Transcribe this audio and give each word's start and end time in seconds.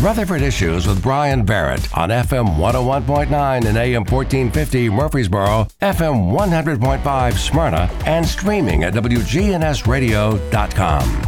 Rutherford 0.00 0.42
Issues 0.42 0.86
with 0.86 1.02
Brian 1.02 1.42
Barrett 1.44 1.96
on 1.96 2.10
FM 2.10 2.58
101.9 2.58 3.64
and 3.64 3.78
AM 3.78 4.04
1450 4.04 4.90
Murfreesboro, 4.90 5.66
FM 5.80 6.32
100.5 6.32 7.38
Smyrna, 7.38 7.90
and 8.04 8.26
streaming 8.26 8.84
at 8.84 8.92
WGNSradio.com. 8.92 11.22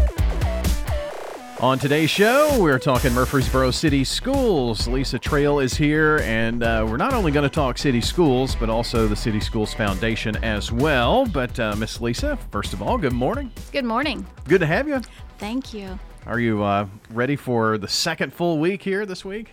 On 1.61 1.77
today's 1.79 2.11
show, 2.11 2.57
we're 2.61 2.79
talking 2.79 3.12
Murfreesboro 3.12 3.73
City 3.73 4.04
Schools. 4.04 4.87
Lisa 4.87 5.19
Trail 5.19 5.59
is 5.59 5.75
here, 5.75 6.21
and 6.23 6.62
uh, 6.62 6.87
we're 6.89 6.98
not 6.98 7.14
only 7.14 7.32
going 7.32 7.48
to 7.48 7.53
talk 7.53 7.79
city 7.79 8.00
schools, 8.00 8.55
but 8.55 8.71
also 8.71 9.09
the 9.09 9.16
City 9.16 9.41
Schools 9.41 9.75
Foundation 9.75 10.37
as 10.45 10.71
well. 10.71 11.27
But, 11.27 11.59
uh, 11.59 11.75
Miss 11.75 12.00
Lisa, 12.00 12.39
first 12.53 12.75
of 12.75 12.82
all, 12.82 12.96
good 12.96 13.12
morning. 13.14 13.50
Good 13.73 13.87
morning. 13.87 14.25
Good 14.46 14.61
to 14.61 14.66
have 14.66 14.87
you. 14.87 15.00
Thank 15.39 15.75
you. 15.75 15.98
Are 16.29 16.38
you 16.38 16.62
uh, 16.62 16.86
ready 17.10 17.36
for 17.36 17.79
the 17.79 17.88
second 17.88 18.34
full 18.34 18.58
week 18.58 18.82
here 18.82 19.06
this 19.06 19.24
week? 19.24 19.48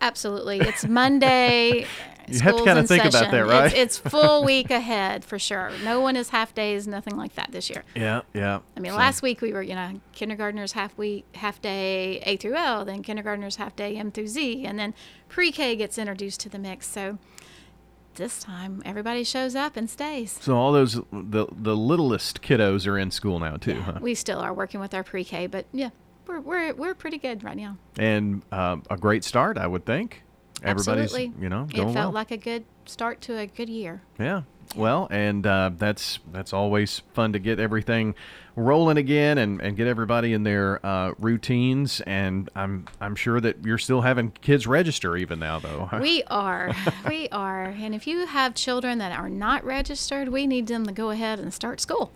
Absolutely. 0.00 0.58
It's 0.60 0.84
Monday. 0.86 1.86
You 2.26 2.40
have 2.40 2.56
to 2.56 2.64
kinda 2.64 2.80
in 2.80 2.86
think 2.86 3.04
about 3.04 3.30
that, 3.32 3.40
right? 3.46 3.66
It's, 3.66 3.98
it's 3.98 4.10
full 4.10 4.44
week 4.46 4.70
ahead 4.70 5.26
for 5.26 5.38
sure. 5.38 5.70
No 5.84 6.00
one 6.00 6.16
is 6.16 6.30
half 6.30 6.54
days, 6.54 6.88
nothing 6.88 7.18
like 7.18 7.34
that 7.34 7.52
this 7.52 7.68
year. 7.68 7.84
Yeah, 7.94 8.22
yeah. 8.32 8.60
I 8.74 8.80
mean, 8.80 8.92
So- 8.92 8.96
last 8.96 9.20
week 9.20 9.42
we 9.42 9.52
were, 9.52 9.60
you 9.60 9.74
know, 9.74 10.00
kindergartners 10.12 10.72
half 10.72 10.96
week, 10.96 11.26
half 11.34 11.60
day 11.60 12.22
A 12.24 12.38
through 12.38 12.54
L, 12.54 12.86
then 12.86 13.02
kindergartners 13.02 13.56
half 13.56 13.76
day 13.76 13.98
M 13.98 14.10
through 14.10 14.28
Z, 14.28 14.64
and 14.64 14.78
then 14.78 14.94
pre-K 15.28 15.76
gets 15.76 15.98
introduced 15.98 16.40
to 16.40 16.48
the 16.48 16.58
mix. 16.58 16.86
So 16.86 17.18
this 18.14 18.40
time 18.40 18.82
everybody 18.84 19.24
shows 19.24 19.54
up 19.54 19.76
and 19.76 19.88
stays. 19.88 20.38
So 20.40 20.56
all 20.56 20.72
those 20.72 21.00
the 21.12 21.46
the 21.50 21.76
littlest 21.76 22.42
kiddos 22.42 22.86
are 22.86 22.98
in 22.98 23.10
school 23.10 23.38
now 23.38 23.56
too, 23.56 23.80
huh? 23.80 23.98
We 24.00 24.14
still 24.14 24.38
are 24.38 24.54
working 24.54 24.80
with 24.80 24.94
our 24.94 25.02
pre-K, 25.04 25.46
but 25.48 25.66
yeah, 25.72 25.90
we're 26.26 26.40
we're 26.40 26.74
we're 26.74 26.94
pretty 26.94 27.18
good 27.18 27.44
right 27.44 27.56
now. 27.56 27.76
And 27.98 28.42
uh, 28.50 28.76
a 28.90 28.96
great 28.96 29.24
start, 29.24 29.58
I 29.58 29.66
would 29.66 29.84
think. 29.84 30.22
Everybody's, 30.62 31.12
Absolutely. 31.12 31.42
you 31.42 31.48
know, 31.48 31.66
it 31.70 31.76
felt 31.76 31.94
well. 31.94 32.10
like 32.12 32.30
a 32.30 32.36
good 32.38 32.64
start 32.86 33.20
to 33.22 33.36
a 33.38 33.46
good 33.46 33.68
year. 33.68 34.02
Yeah. 34.18 34.42
Well, 34.76 35.08
and 35.10 35.46
uh, 35.46 35.70
that's 35.76 36.18
that's 36.32 36.52
always 36.52 37.02
fun 37.12 37.32
to 37.32 37.38
get 37.38 37.58
everything 37.60 38.14
rolling 38.56 38.96
again 38.96 39.38
and, 39.38 39.60
and 39.60 39.76
get 39.76 39.86
everybody 39.86 40.32
in 40.32 40.44
their 40.44 40.84
uh, 40.84 41.12
routines. 41.18 42.00
And 42.02 42.48
I'm 42.54 42.86
I'm 43.00 43.16
sure 43.16 43.40
that 43.40 43.64
you're 43.64 43.78
still 43.78 44.02
having 44.02 44.30
kids 44.30 44.66
register 44.66 45.16
even 45.16 45.38
now, 45.38 45.58
though. 45.58 45.88
huh? 45.90 45.98
We 46.00 46.22
are. 46.28 46.72
we 47.08 47.28
are. 47.30 47.64
And 47.64 47.94
if 47.94 48.06
you 48.06 48.26
have 48.26 48.54
children 48.54 48.98
that 48.98 49.16
are 49.18 49.28
not 49.28 49.64
registered, 49.64 50.28
we 50.28 50.46
need 50.46 50.66
them 50.66 50.86
to 50.86 50.92
go 50.92 51.10
ahead 51.10 51.38
and 51.38 51.52
start 51.52 51.80
school. 51.80 52.12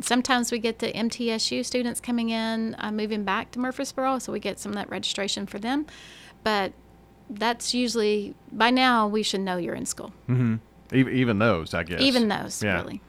Sometimes 0.00 0.52
we 0.52 0.60
get 0.60 0.78
the 0.78 0.92
MTSU 0.92 1.64
students 1.64 2.00
coming 2.00 2.30
in, 2.30 2.76
uh, 2.78 2.92
moving 2.92 3.24
back 3.24 3.50
to 3.52 3.58
Murfreesboro, 3.58 4.20
so 4.20 4.32
we 4.32 4.38
get 4.38 4.60
some 4.60 4.70
of 4.70 4.76
that 4.76 4.88
registration 4.88 5.44
for 5.44 5.58
them. 5.58 5.86
But 6.44 6.72
that's 7.28 7.74
usually, 7.74 8.34
by 8.52 8.70
now, 8.70 9.08
we 9.08 9.24
should 9.24 9.40
know 9.40 9.56
you're 9.56 9.74
in 9.74 9.86
school. 9.86 10.12
even, 10.28 10.60
even 10.92 11.38
those, 11.38 11.74
I 11.74 11.82
guess. 11.82 12.00
Even 12.00 12.28
those, 12.28 12.62
Yeah. 12.62 12.82
really. 12.82 13.00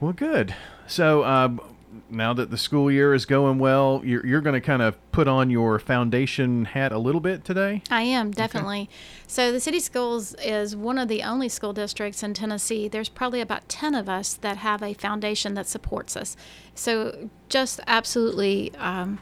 Well, 0.00 0.12
good. 0.12 0.54
So 0.86 1.24
um, 1.24 1.60
now 2.08 2.32
that 2.32 2.50
the 2.50 2.56
school 2.58 2.90
year 2.90 3.14
is 3.14 3.26
going 3.26 3.58
well, 3.58 4.00
you're, 4.04 4.24
you're 4.26 4.40
going 4.40 4.54
to 4.54 4.60
kind 4.60 4.82
of 4.82 4.96
put 5.12 5.28
on 5.28 5.50
your 5.50 5.78
foundation 5.78 6.64
hat 6.64 6.92
a 6.92 6.98
little 6.98 7.20
bit 7.20 7.44
today. 7.44 7.82
I 7.90 8.02
am 8.02 8.30
definitely. 8.30 8.88
So 9.26 9.52
the 9.52 9.60
city 9.60 9.80
schools 9.80 10.34
is 10.42 10.74
one 10.74 10.98
of 10.98 11.08
the 11.08 11.22
only 11.22 11.48
school 11.48 11.72
districts 11.72 12.22
in 12.22 12.34
Tennessee. 12.34 12.88
There's 12.88 13.08
probably 13.08 13.40
about 13.40 13.68
10 13.68 13.94
of 13.94 14.08
us 14.08 14.34
that 14.34 14.58
have 14.58 14.82
a 14.82 14.94
foundation 14.94 15.54
that 15.54 15.66
supports 15.66 16.16
us. 16.16 16.36
So 16.74 17.30
just 17.48 17.80
absolutely 17.86 18.72
um, 18.76 19.18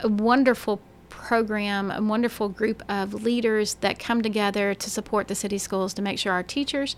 a 0.00 0.08
wonderful 0.08 0.80
program, 1.10 1.90
a 1.90 2.00
wonderful 2.00 2.48
group 2.48 2.82
of 2.88 3.12
leaders 3.22 3.74
that 3.82 3.98
come 3.98 4.22
together 4.22 4.74
to 4.74 4.90
support 4.90 5.28
the 5.28 5.34
city 5.34 5.58
schools 5.58 5.92
to 5.94 6.02
make 6.02 6.18
sure 6.18 6.32
our 6.32 6.42
teachers 6.42 6.96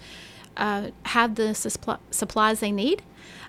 uh, 0.56 0.88
have 1.06 1.34
the 1.34 1.54
suspl- 1.54 1.98
supplies 2.10 2.60
they 2.60 2.70
need. 2.70 3.02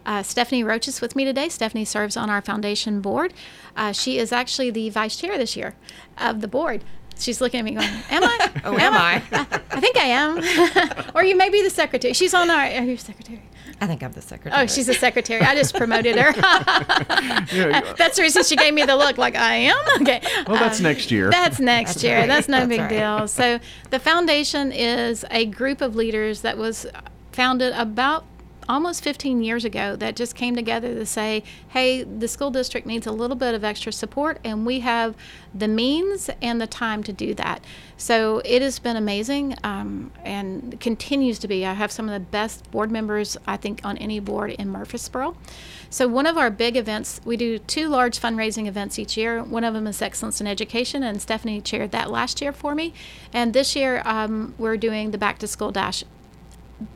Uh, 0.06 0.24
Stephanie 0.24 0.64
Roach 0.64 0.88
is 0.88 1.00
with 1.02 1.16
me 1.16 1.24
today. 1.26 1.50
Stephanie 1.50 1.86
serves 1.86 2.18
on 2.18 2.30
our 2.30 2.42
foundation 2.42 3.02
board. 3.02 3.34
Uh, 3.76 3.92
she 3.92 4.18
is 4.18 4.32
actually 4.32 4.70
the 4.72 4.90
vice 4.90 5.16
chair 5.16 5.38
this 5.38 5.56
year 5.56 5.76
of 6.18 6.42
the 6.42 6.48
board. 6.48 6.84
She's 7.18 7.40
looking 7.40 7.60
at 7.60 7.64
me 7.66 7.72
going, 7.72 7.88
Am 8.10 8.24
I? 8.24 8.50
Oh, 8.66 8.78
am 8.78 8.94
I? 8.94 9.22
I 9.72 9.80
think 9.80 9.98
I 9.98 10.06
am. 10.06 11.12
or 11.16 11.24
you 11.24 11.38
may 11.38 11.50
be 11.50 11.62
the 11.62 11.70
secretary. 11.70 12.14
She's 12.14 12.34
on 12.34 12.50
our, 12.50 12.66
are 12.66 12.84
you 12.84 12.98
secretary? 12.98 13.42
I 13.82 13.88
think 13.88 14.02
I'm 14.02 14.14
the 14.14 14.22
secretary. 14.22 14.64
Oh, 14.64 14.68
she's 14.68 14.88
a 14.88 14.94
secretary. 14.94 15.42
I 15.42 15.56
just 15.56 15.76
promoted 15.76 16.16
her. 16.18 16.32
Yeah, 17.54 17.94
That's 17.98 18.18
the 18.18 18.24
reason 18.24 18.44
she 18.44 18.56
gave 18.56 18.74
me 18.74 18.84
the 18.84 18.96
look 18.96 19.18
like 19.18 19.36
I 19.36 19.56
am. 19.56 19.78
Okay. 20.02 20.22
well, 20.48 20.58
that's 20.58 20.80
Um, 20.80 20.84
next 20.84 21.12
year. 21.12 21.30
That's 21.30 21.60
next 21.60 21.94
That's 21.96 22.04
year. 22.04 22.18
right. 22.20 22.28
That's 22.28 22.48
no 22.50 22.58
That's 22.60 22.70
big 22.70 22.80
right. 22.82 22.90
deal. 22.90 23.28
So 23.28 23.60
the 23.90 24.00
foundation 24.00 24.72
is 24.72 25.24
a 25.32 25.46
group 25.46 25.82
of 25.82 25.96
leaders 25.96 26.42
that 26.42 26.58
was 26.58 26.86
founded 27.32 27.74
about 27.76 28.26
almost 28.70 29.04
15 29.04 29.44
years 29.44 29.66
ago 29.66 29.96
that 29.98 30.16
just 30.16 30.36
came 30.36 30.56
together 30.56 30.94
to 30.96 31.06
say, 31.06 31.44
hey, 31.70 32.04
the 32.04 32.28
school 32.30 32.50
district 32.50 32.88
needs 32.88 33.06
a 33.06 33.12
little 33.12 33.36
bit 33.36 33.54
of 33.54 33.64
extra 33.64 33.92
support, 33.92 34.40
and 34.46 34.66
we 34.66 34.80
have 34.80 35.16
the 35.54 35.68
means 35.68 36.30
and 36.42 36.62
the 36.62 36.68
time 36.68 37.04
to 37.04 37.12
do 37.12 37.34
that. 37.34 37.62
So 37.98 38.42
it 38.46 38.62
has 38.62 38.80
been 38.80 38.96
amazing 38.96 39.56
um, 39.66 40.12
and 40.24 40.80
continues 40.80 41.40
to 41.40 41.48
be. 41.50 41.66
I 41.66 41.74
have 41.74 41.92
some 41.92 42.08
of 42.08 42.14
the 42.14 42.20
best 42.22 42.70
board 42.72 42.90
members, 42.90 43.36
I 43.46 43.58
think, 43.58 43.82
on 43.84 43.98
any 43.98 44.20
board 44.22 44.52
in 44.52 44.70
Murfreesboro. 44.70 45.36
So 45.94 46.08
one 46.08 46.26
of 46.26 46.40
our 46.40 46.50
big 46.50 46.76
events, 46.76 47.22
we 47.24 47.38
do 47.38 47.60
two 47.60 47.88
large 47.88 48.20
fundraising 48.20 48.66
events 48.66 48.98
each 48.98 49.16
year. 49.16 49.44
One 49.44 49.64
of 49.64 49.76
them 49.76 49.86
is 49.86 50.02
Excellence 50.02 50.42
in 50.42 50.48
Education, 50.48 51.04
and 51.04 51.22
Stephanie 51.22 51.62
chaired 51.62 51.92
that 51.92 52.10
last 52.10 52.42
year 52.42 52.52
for 52.52 52.74
me. 52.74 52.96
And 53.32 53.54
this 53.54 53.76
year, 53.76 54.02
um, 54.04 54.56
we're 54.58 54.76
doing 54.76 55.12
the 55.12 55.20
Back 55.20 55.38
to 55.38 55.48
School 55.48 55.72
Dash 55.72 56.04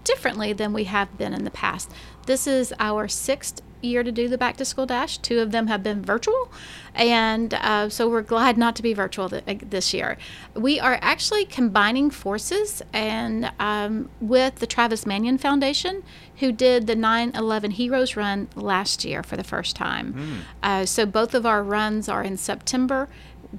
differently 0.04 0.52
than 0.52 0.74
we 0.74 0.86
have 0.86 1.16
been 1.16 1.32
in 1.32 1.44
the 1.44 1.52
past. 1.52 1.92
This 2.26 2.48
is 2.48 2.74
our 2.80 3.08
sixth 3.08 3.62
year 3.82 4.04
to 4.04 4.12
do 4.12 4.28
the 4.28 4.38
Back 4.38 4.58
to 4.58 4.66
School 4.66 4.86
Dash. 4.86 5.18
Two 5.18 5.40
of 5.40 5.52
them 5.52 5.68
have 5.68 5.84
been 5.84 6.02
virtual, 6.02 6.52
and 6.96 7.54
uh, 7.54 7.90
so 7.90 8.10
we're 8.10 8.22
glad 8.22 8.58
not 8.58 8.76
to 8.78 8.84
be 8.84 8.94
virtual 8.94 9.30
th- 9.30 9.60
this 9.70 9.94
year. 9.94 10.18
We 10.54 10.80
are 10.80 10.98
actually 11.02 11.46
combining 11.46 12.10
forces 12.10 12.82
and 12.94 13.52
um, 13.60 14.10
with 14.20 14.56
the 14.56 14.68
Travis 14.68 15.06
Manion 15.06 15.38
Foundation, 15.38 16.04
who 16.38 16.52
did 16.52 16.88
the 16.88 16.96
9/11 16.96 17.74
Heroes 17.74 18.16
Run 18.16 18.48
last 18.56 19.06
year 19.06 19.24
for 19.24 19.38
the 19.38 19.44
first 19.44 19.76
time. 19.76 20.44
Uh, 20.64 20.86
so 20.86 21.06
both 21.06 21.34
of 21.34 21.46
our 21.46 21.64
runs 21.64 22.10
are 22.10 22.24
in 22.24 22.38
September. 22.38 23.08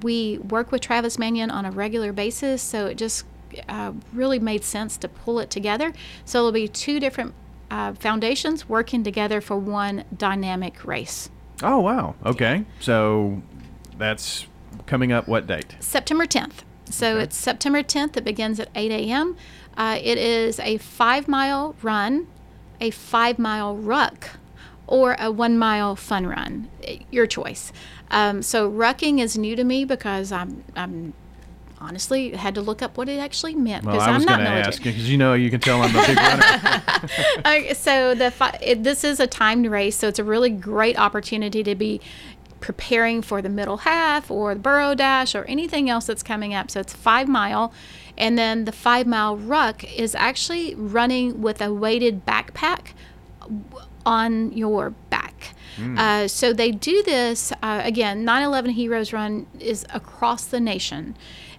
We 0.03 0.39
work 0.39 0.71
with 0.71 0.83
Travis 0.83 1.19
Manion 1.19 1.51
on 1.51 1.65
a 1.65 1.71
regular 1.71 2.13
basis, 2.13 2.61
so 2.61 2.87
it 2.87 2.97
just 2.97 3.25
uh, 3.69 3.93
really 4.13 4.39
made 4.39 4.63
sense 4.65 4.97
to 4.99 5.09
pull 5.09 5.39
it 5.39 5.49
together. 5.51 5.93
So 6.25 6.41
it'll 6.41 6.53
be 6.53 6.69
two 6.69 7.01
different 7.01 7.35
uh, 7.71 7.93
foundations 7.95 8.69
working 8.69 9.03
together 9.03 9.41
for 9.41 9.57
one 9.57 10.05
dynamic 10.17 10.85
race. 10.85 11.31
oh, 11.63 11.79
wow. 11.81 12.15
Okay. 12.25 12.65
So 12.81 13.43
that's 13.97 14.47
coming 14.87 15.13
up 15.13 15.29
what 15.29 15.47
date? 15.47 15.77
September 15.81 16.25
10th. 16.27 16.63
So 16.91 17.19
it's 17.19 17.37
September 17.37 17.83
10th. 17.83 18.17
It 18.17 18.25
begins 18.25 18.59
at 18.61 18.69
8 18.75 18.91
a.m. 18.91 19.37
Uh, 19.77 19.99
it 20.03 20.19
is 20.19 20.59
a 20.61 20.79
five 20.79 21.29
mile 21.29 21.75
run, 21.83 22.27
a 22.81 22.91
five 22.91 23.39
mile 23.39 23.77
ruck, 23.77 24.31
or 24.87 25.15
a 25.19 25.31
one 25.31 25.59
mile 25.59 25.95
fun 25.97 26.27
run. 26.27 26.69
Your 27.11 27.27
choice. 27.27 27.73
Um, 28.11 28.43
so 28.43 28.71
rucking 28.71 29.21
is 29.21 29.37
new 29.37 29.55
to 29.55 29.65
me 29.65 29.85
because 29.85 30.33
I'm, 30.33 30.65
I'm 30.75 31.13
honestly 31.81 32.31
had 32.31 32.55
to 32.57 32.61
look 32.61 32.83
up 32.83 32.97
what 32.97 33.09
it 33.09 33.19
actually 33.19 33.55
meant 33.55 33.85
because 33.85 33.99
was 33.99 34.07
I'm 34.07 34.25
not 34.25 34.41
military. 34.41 34.63
ask 34.63 34.83
because 34.83 35.09
you 35.11 35.17
know 35.19 35.35
you 35.35 35.51
can 35.51 35.61
tell 35.61 35.81
I'm 35.83 35.95
a 35.95 36.07
big 36.07 36.17
runner. 36.17 36.83
Okay, 37.39 37.75
so 37.75 38.15
the 38.15 38.31
fi- 38.31 38.59
it, 38.61 38.83
this 38.83 39.05
is 39.05 39.21
a 39.21 39.27
timed 39.27 39.67
race, 39.67 39.97
so 39.97 40.09
it's 40.09 40.19
a 40.19 40.25
really 40.25 40.51
great 40.51 40.99
opportunity 40.99 41.63
to 41.63 41.75
be 41.75 42.01
preparing 42.61 43.23
for 43.23 43.41
the 43.41 43.49
middle 43.49 43.79
half 43.79 44.31
or 44.31 44.53
the 44.55 44.61
burrow 44.61 44.95
dash 44.95 45.35
or 45.37 45.45
anything 45.45 45.89
else 45.89 46.07
that's 46.07 46.25
coming 46.25 46.53
up. 46.55 46.71
So 46.73 46.81
it's 46.81 46.93
five 46.93 47.29
mile, 47.29 47.73
and 48.17 48.37
then 48.37 48.65
the 48.65 48.73
five 48.73 49.07
mile 49.07 49.37
ruck 49.37 49.85
is 49.97 50.15
actually 50.17 50.75
running 50.75 51.41
with 51.41 51.61
a 51.63 51.73
weighted 51.73 52.27
backpack 52.27 52.89
on 54.05 54.53
your 54.53 54.91
back. 55.11 55.55
Uh, 55.97 56.27
so 56.27 56.53
they 56.53 56.73
do 56.73 57.05
this 57.05 57.53
uh, 57.63 57.81
again. 57.85 58.27
9/11 58.27 58.73
Heroes 58.73 59.13
Run 59.13 59.47
is 59.61 59.87
across 59.95 60.45
the 60.45 60.59
nation, 60.59 61.17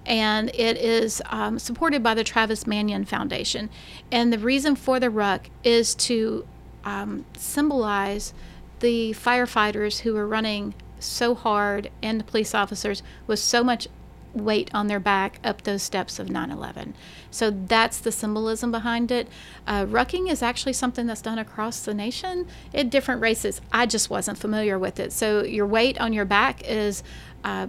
and 0.09 0.49
it 0.55 0.75
is 0.75 1.21
um, 1.27 1.59
supported 1.59 2.01
by 2.01 2.15
the 2.15 2.23
Travis 2.23 2.65
Manion 2.65 3.05
Foundation. 3.05 3.69
And 4.11 4.33
the 4.33 4.39
reason 4.39 4.75
for 4.75 4.99
the 4.99 5.11
ruck 5.11 5.49
is 5.63 5.93
to 5.95 6.45
um, 6.83 7.25
symbolize 7.37 8.33
the 8.79 9.11
firefighters 9.11 9.99
who 9.99 10.17
are 10.17 10.27
running 10.27 10.73
so 10.97 11.35
hard 11.35 11.91
and 12.01 12.19
the 12.19 12.23
police 12.23 12.55
officers 12.55 13.03
with 13.27 13.39
so 13.39 13.63
much 13.63 13.87
weight 14.33 14.69
on 14.73 14.87
their 14.87 14.99
back 14.99 15.39
up 15.43 15.63
those 15.63 15.83
steps 15.83 16.19
of 16.19 16.29
9 16.29 16.51
11. 16.51 16.95
So 17.29 17.51
that's 17.51 17.99
the 17.99 18.11
symbolism 18.11 18.71
behind 18.71 19.11
it. 19.11 19.27
Uh, 19.67 19.85
rucking 19.85 20.29
is 20.31 20.41
actually 20.41 20.73
something 20.73 21.05
that's 21.05 21.21
done 21.21 21.39
across 21.39 21.81
the 21.81 21.93
nation 21.93 22.47
in 22.73 22.89
different 22.89 23.21
races. 23.21 23.61
I 23.71 23.85
just 23.85 24.09
wasn't 24.09 24.37
familiar 24.37 24.79
with 24.79 24.99
it. 24.99 25.11
So 25.11 25.43
your 25.43 25.67
weight 25.67 26.01
on 26.01 26.13
your 26.13 26.25
back 26.25 26.63
is. 26.63 27.03
Uh, 27.43 27.67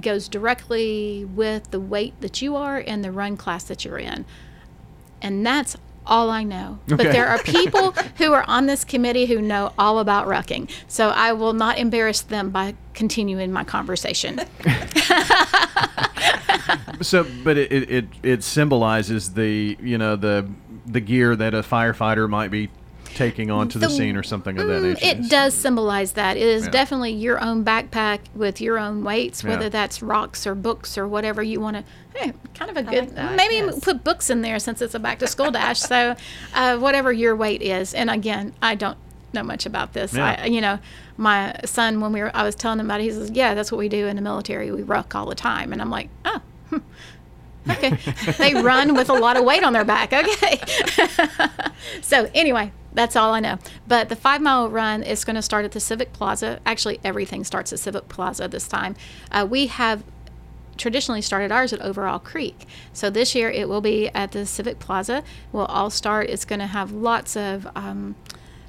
goes 0.00 0.28
directly 0.28 1.24
with 1.24 1.70
the 1.70 1.80
weight 1.80 2.20
that 2.20 2.42
you 2.42 2.56
are 2.56 2.78
and 2.78 3.04
the 3.04 3.12
run 3.12 3.36
class 3.36 3.64
that 3.64 3.84
you're 3.84 3.98
in. 3.98 4.24
And 5.22 5.44
that's 5.44 5.76
all 6.06 6.30
I 6.30 6.44
know. 6.44 6.78
But 6.86 6.98
there 6.98 7.26
are 7.26 7.38
people 7.42 7.92
who 8.18 8.32
are 8.32 8.44
on 8.46 8.66
this 8.66 8.84
committee 8.84 9.26
who 9.26 9.40
know 9.40 9.72
all 9.78 9.98
about 9.98 10.26
rucking. 10.26 10.70
So 10.88 11.08
I 11.08 11.32
will 11.32 11.52
not 11.52 11.78
embarrass 11.78 12.20
them 12.20 12.50
by 12.50 12.74
continuing 12.94 13.52
my 13.52 13.64
conversation. 13.64 14.40
So, 17.02 17.26
but 17.44 17.56
it, 17.56 17.72
it, 17.72 17.90
it, 17.90 18.04
it 18.22 18.44
symbolizes 18.44 19.34
the 19.34 19.76
you 19.80 19.98
know 19.98 20.16
the 20.16 20.48
the 20.86 21.00
gear 21.00 21.36
that 21.36 21.54
a 21.54 21.60
firefighter 21.60 22.28
might 22.28 22.50
be 22.50 22.70
taking 23.16 23.50
onto 23.50 23.78
the, 23.78 23.86
The- 23.88 23.92
scene 23.94 24.16
or 24.16 24.22
something 24.22 24.58
of 24.58 24.66
that 24.68 24.82
Mm, 24.82 24.94
nature. 24.94 25.06
It 25.06 25.30
does 25.30 25.54
symbolize 25.54 26.12
that. 26.12 26.36
It 26.36 26.42
is 26.42 26.64
Yeah. 26.64 26.70
definitely 26.70 27.12
your 27.12 27.42
own 27.42 27.64
backpack 27.64 28.18
with 28.34 28.60
your 28.60 28.78
own 28.78 29.02
weights, 29.02 29.42
Yeah. 29.42 29.50
whether 29.50 29.68
that's 29.70 30.02
rocks 30.02 30.46
or 30.46 30.54
books 30.54 30.98
or 30.98 31.08
whatever 31.08 31.42
you 31.42 31.58
want 31.58 31.78
to. 31.78 31.84
Hey, 32.14 32.34
kind 32.54 32.70
of 32.70 32.76
a 32.76 32.82
good. 32.82 33.06
like 33.06 33.14
that, 33.14 33.36
maybe 33.36 33.54
yes. 33.56 33.80
put 33.80 34.04
books 34.04 34.28
in 34.30 34.42
there 34.42 34.58
since 34.58 34.80
it's 34.82 34.94
a 34.94 34.98
back 34.98 35.18
to 35.20 35.26
school 35.26 35.50
dash. 35.50 35.80
So, 35.80 36.14
uh, 36.54 36.76
whatever 36.76 37.12
your 37.12 37.34
weight 37.34 37.62
is, 37.62 37.94
and 37.94 38.10
again, 38.10 38.52
I 38.60 38.74
don't 38.74 38.98
know 39.32 39.42
much 39.42 39.64
about 39.66 39.92
this. 39.94 40.12
Yeah. 40.14 40.36
I, 40.42 40.46
you 40.46 40.60
know, 40.60 40.78
my 41.16 41.54
son 41.64 42.00
when 42.00 42.12
we 42.12 42.20
were, 42.20 42.30
I 42.34 42.42
was 42.42 42.54
telling 42.54 42.78
him 42.80 42.86
about 42.86 43.00
it. 43.00 43.04
He 43.04 43.10
says, 43.10 43.30
"Yeah, 43.32 43.54
that's 43.54 43.72
what 43.72 43.78
we 43.78 43.88
do 43.88 44.06
in 44.06 44.16
the 44.16 44.22
military. 44.22 44.70
We 44.70 44.82
ruck 44.82 45.14
all 45.14 45.26
the 45.26 45.34
time," 45.34 45.72
and 45.72 45.80
I'm 45.80 45.90
like, 45.90 46.10
"Oh." 46.26 46.40
hmm. 46.70 46.78
Okay. 47.68 47.90
they 48.38 48.54
run 48.54 48.94
with 48.94 49.08
a 49.08 49.14
lot 49.14 49.36
of 49.36 49.44
weight 49.44 49.64
on 49.64 49.72
their 49.72 49.84
back. 49.84 50.12
Okay. 50.12 50.60
so, 52.02 52.30
anyway, 52.34 52.70
that's 52.96 53.14
all 53.14 53.34
I 53.34 53.40
know. 53.40 53.58
But 53.86 54.08
the 54.08 54.16
five 54.16 54.40
mile 54.40 54.68
run 54.68 55.02
is 55.02 55.24
going 55.24 55.36
to 55.36 55.42
start 55.42 55.64
at 55.64 55.72
the 55.72 55.80
Civic 55.80 56.12
Plaza. 56.12 56.60
Actually, 56.66 56.98
everything 57.04 57.44
starts 57.44 57.72
at 57.72 57.78
Civic 57.78 58.08
Plaza 58.08 58.48
this 58.48 58.66
time. 58.66 58.96
Uh, 59.30 59.46
we 59.48 59.66
have 59.66 60.02
traditionally 60.78 61.22
started 61.22 61.52
ours 61.52 61.72
at 61.72 61.80
Overall 61.80 62.18
Creek. 62.18 62.66
So 62.92 63.10
this 63.10 63.34
year 63.34 63.50
it 63.50 63.68
will 63.68 63.80
be 63.80 64.08
at 64.08 64.32
the 64.32 64.46
Civic 64.46 64.78
Plaza. 64.78 65.22
We'll 65.52 65.66
all 65.66 65.90
start. 65.90 66.30
It's 66.30 66.44
going 66.44 66.58
to 66.58 66.66
have 66.66 66.90
lots 66.90 67.36
of. 67.36 67.68
Um, 67.76 68.16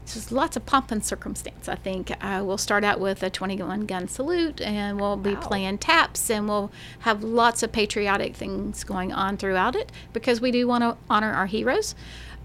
just 0.05 0.31
lots 0.31 0.55
of 0.55 0.65
pomp 0.65 0.89
and 0.89 1.03
circumstance. 1.03 1.67
I 1.67 1.75
think 1.75 2.11
uh, 2.23 2.41
we'll 2.41 2.57
start 2.57 2.85
out 2.85 3.01
with 3.01 3.23
a 3.23 3.29
21 3.29 3.85
gun 3.85 4.07
salute, 4.07 4.61
and 4.61 5.01
we'll 5.01 5.17
be 5.17 5.35
playing 5.35 5.79
taps, 5.79 6.29
and 6.29 6.47
we'll 6.47 6.71
have 6.99 7.25
lots 7.25 7.61
of 7.61 7.73
patriotic 7.73 8.33
things 8.33 8.85
going 8.85 9.11
on 9.11 9.35
throughout 9.35 9.75
it 9.75 9.91
because 10.13 10.39
we 10.39 10.49
do 10.49 10.65
want 10.65 10.83
to 10.83 10.95
honor 11.09 11.33
our 11.33 11.47
heroes. 11.47 11.93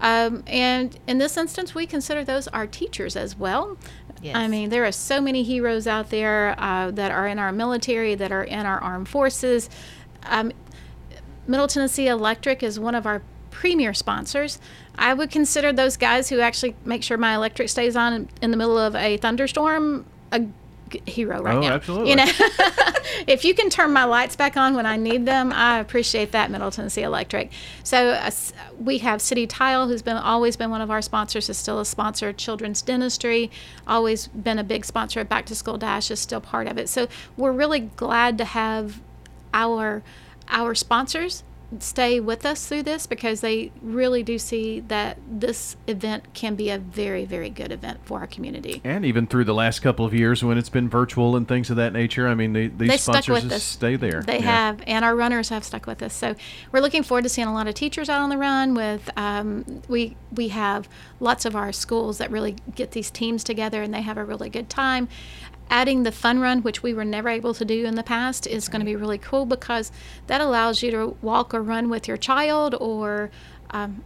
Um, 0.01 0.43
and 0.47 0.97
in 1.07 1.17
this 1.17 1.37
instance, 1.37 1.73
we 1.73 1.85
consider 1.85 2.23
those 2.23 2.47
our 2.49 2.67
teachers 2.67 3.15
as 3.15 3.37
well. 3.37 3.77
I 4.35 4.47
mean, 4.47 4.69
there 4.69 4.85
are 4.85 4.91
so 4.91 5.19
many 5.19 5.43
heroes 5.43 5.85
out 5.85 6.09
there 6.09 6.55
uh, 6.57 6.91
that 6.91 7.11
are 7.11 7.27
in 7.27 7.39
our 7.39 7.51
military, 7.51 8.15
that 8.15 8.31
are 8.31 8.43
in 8.43 8.65
our 8.65 8.79
armed 8.79 9.09
forces. 9.09 9.69
Um, 10.23 10.51
Middle 11.45 11.67
Tennessee 11.67 12.07
Electric 12.07 12.63
is 12.63 12.79
one 12.79 12.95
of 12.95 13.05
our 13.05 13.21
premier 13.51 13.93
sponsors. 13.93 14.59
I 14.97 15.13
would 15.13 15.29
consider 15.29 15.73
those 15.73 15.97
guys 15.97 16.29
who 16.29 16.39
actually 16.39 16.75
make 16.85 17.03
sure 17.03 17.17
my 17.17 17.35
electric 17.35 17.69
stays 17.69 17.95
on 17.95 18.29
in, 18.41 18.51
the 18.51 18.57
middle 18.57 18.77
of 18.77 18.95
a 18.95 19.17
thunderstorm 19.17 20.05
a 20.31 20.41
hero 21.05 21.41
right 21.41 21.55
Oh, 21.55 21.61
now. 21.61 21.73
absolutely. 21.73 22.09
You 22.11 22.15
know, 22.17 22.25
if 23.27 23.43
you 23.45 23.53
can 23.53 23.69
turn 23.69 23.91
my 23.93 24.03
lights 24.03 24.35
back 24.35 24.57
on 24.57 24.75
when 24.75 24.85
I 24.85 24.97
need 24.97 25.25
them, 25.25 25.51
I 25.53 25.79
appreciate 25.79 26.31
that, 26.31 26.51
Middle 26.51 26.71
Tennessee 26.71 27.03
Electric. 27.03 27.51
So 27.83 28.09
uh, 28.09 28.31
we 28.79 28.99
have 28.99 29.21
City 29.21 29.45
Tile, 29.47 29.87
who's 29.87 30.01
been 30.01 30.17
always 30.17 30.55
been 30.55 30.69
one 30.69 30.81
of 30.81 30.89
our 30.91 31.01
sponsors, 31.01 31.49
is 31.49 31.57
still 31.57 31.79
a 31.79 31.85
sponsor. 31.85 32.33
Children's 32.33 32.81
Dentistry, 32.81 33.51
always 33.87 34.27
been 34.27 34.59
a 34.59 34.63
big 34.63 34.85
sponsor. 34.85 35.19
of 35.21 35.29
Back 35.29 35.45
to 35.47 35.55
School 35.55 35.77
Dash 35.77 36.09
is 36.11 36.19
still 36.19 36.41
part 36.41 36.67
of 36.67 36.77
it. 36.77 36.89
So 36.89 37.07
we're 37.37 37.51
really 37.51 37.79
glad 37.81 38.37
to 38.37 38.45
have 38.45 39.01
our 39.53 40.03
our 40.49 40.75
sponsors 40.75 41.43
stay 41.79 42.19
with 42.19 42.45
us 42.45 42.67
through 42.67 42.83
this 42.83 43.07
because 43.07 43.41
they 43.41 43.71
really 43.81 44.23
do 44.23 44.37
see 44.37 44.79
that 44.81 45.17
this 45.27 45.75
event 45.87 46.33
can 46.33 46.55
be 46.55 46.69
a 46.69 46.77
very 46.77 47.25
very 47.25 47.49
good 47.49 47.71
event 47.71 47.99
for 48.03 48.19
our 48.19 48.27
community. 48.27 48.81
and 48.83 49.05
even 49.05 49.25
through 49.27 49.43
the 49.43 49.53
last 49.53 49.79
couple 49.79 50.05
of 50.05 50.13
years 50.13 50.43
when 50.43 50.57
it's 50.57 50.69
been 50.69 50.89
virtual 50.89 51.35
and 51.35 51.47
things 51.47 51.69
of 51.69 51.75
that 51.77 51.93
nature, 51.93 52.27
I 52.27 52.35
mean, 52.35 52.53
they, 52.53 52.67
these 52.67 52.89
they 52.89 52.97
sponsors 52.97 53.63
stay 53.63 53.95
there. 53.95 54.21
They 54.21 54.39
Yeah. 54.39 54.67
have, 54.67 54.81
and 54.87 55.03
our 55.05 55.15
runners 55.15 55.49
have 55.49 55.63
stuck 55.63 55.87
with 55.87 56.01
us. 56.03 56.13
So 56.13 56.35
we're 56.71 56.79
looking 56.81 57.03
forward 57.03 57.23
to 57.23 57.29
seeing 57.29 57.47
a 57.47 57.53
lot 57.53 57.67
of 57.67 57.73
teachers 57.75 58.09
out 58.09 58.21
on 58.21 58.29
the 58.29 58.37
run. 58.37 58.73
With 58.73 59.09
um, 59.17 59.81
we 59.87 60.15
we 60.31 60.49
have 60.49 60.87
lots 61.19 61.45
of 61.45 61.55
our 61.55 61.71
schools 61.71 62.17
that 62.17 62.31
really 62.31 62.55
get 62.75 62.91
these 62.91 63.09
teams 63.11 63.43
together, 63.43 63.81
and 63.81 63.93
they 63.93 64.01
have 64.01 64.17
a 64.17 64.23
really 64.25 64.49
good 64.49 64.69
time. 64.69 65.07
Adding 65.69 66.03
the 66.03 66.11
fun 66.11 66.39
run, 66.39 66.61
which 66.61 66.83
we 66.83 66.93
were 66.93 67.05
never 67.05 67.29
able 67.29 67.53
to 67.55 67.65
do 67.65 67.85
in 67.85 67.95
the 67.95 68.03
past, 68.03 68.45
is 68.45 68.67
going 68.69 68.79
to 68.81 68.85
be 68.85 68.95
really 68.95 69.17
cool 69.17 69.45
because 69.45 69.91
that 70.27 70.39
allows 70.41 70.83
you 70.83 70.91
to 70.91 71.17
walk 71.21 71.53
or 71.53 71.61
run 71.61 71.89
with 71.89 72.07
your 72.07 72.17
child 72.17 72.75
or. 72.75 73.31
Um, 73.71 74.03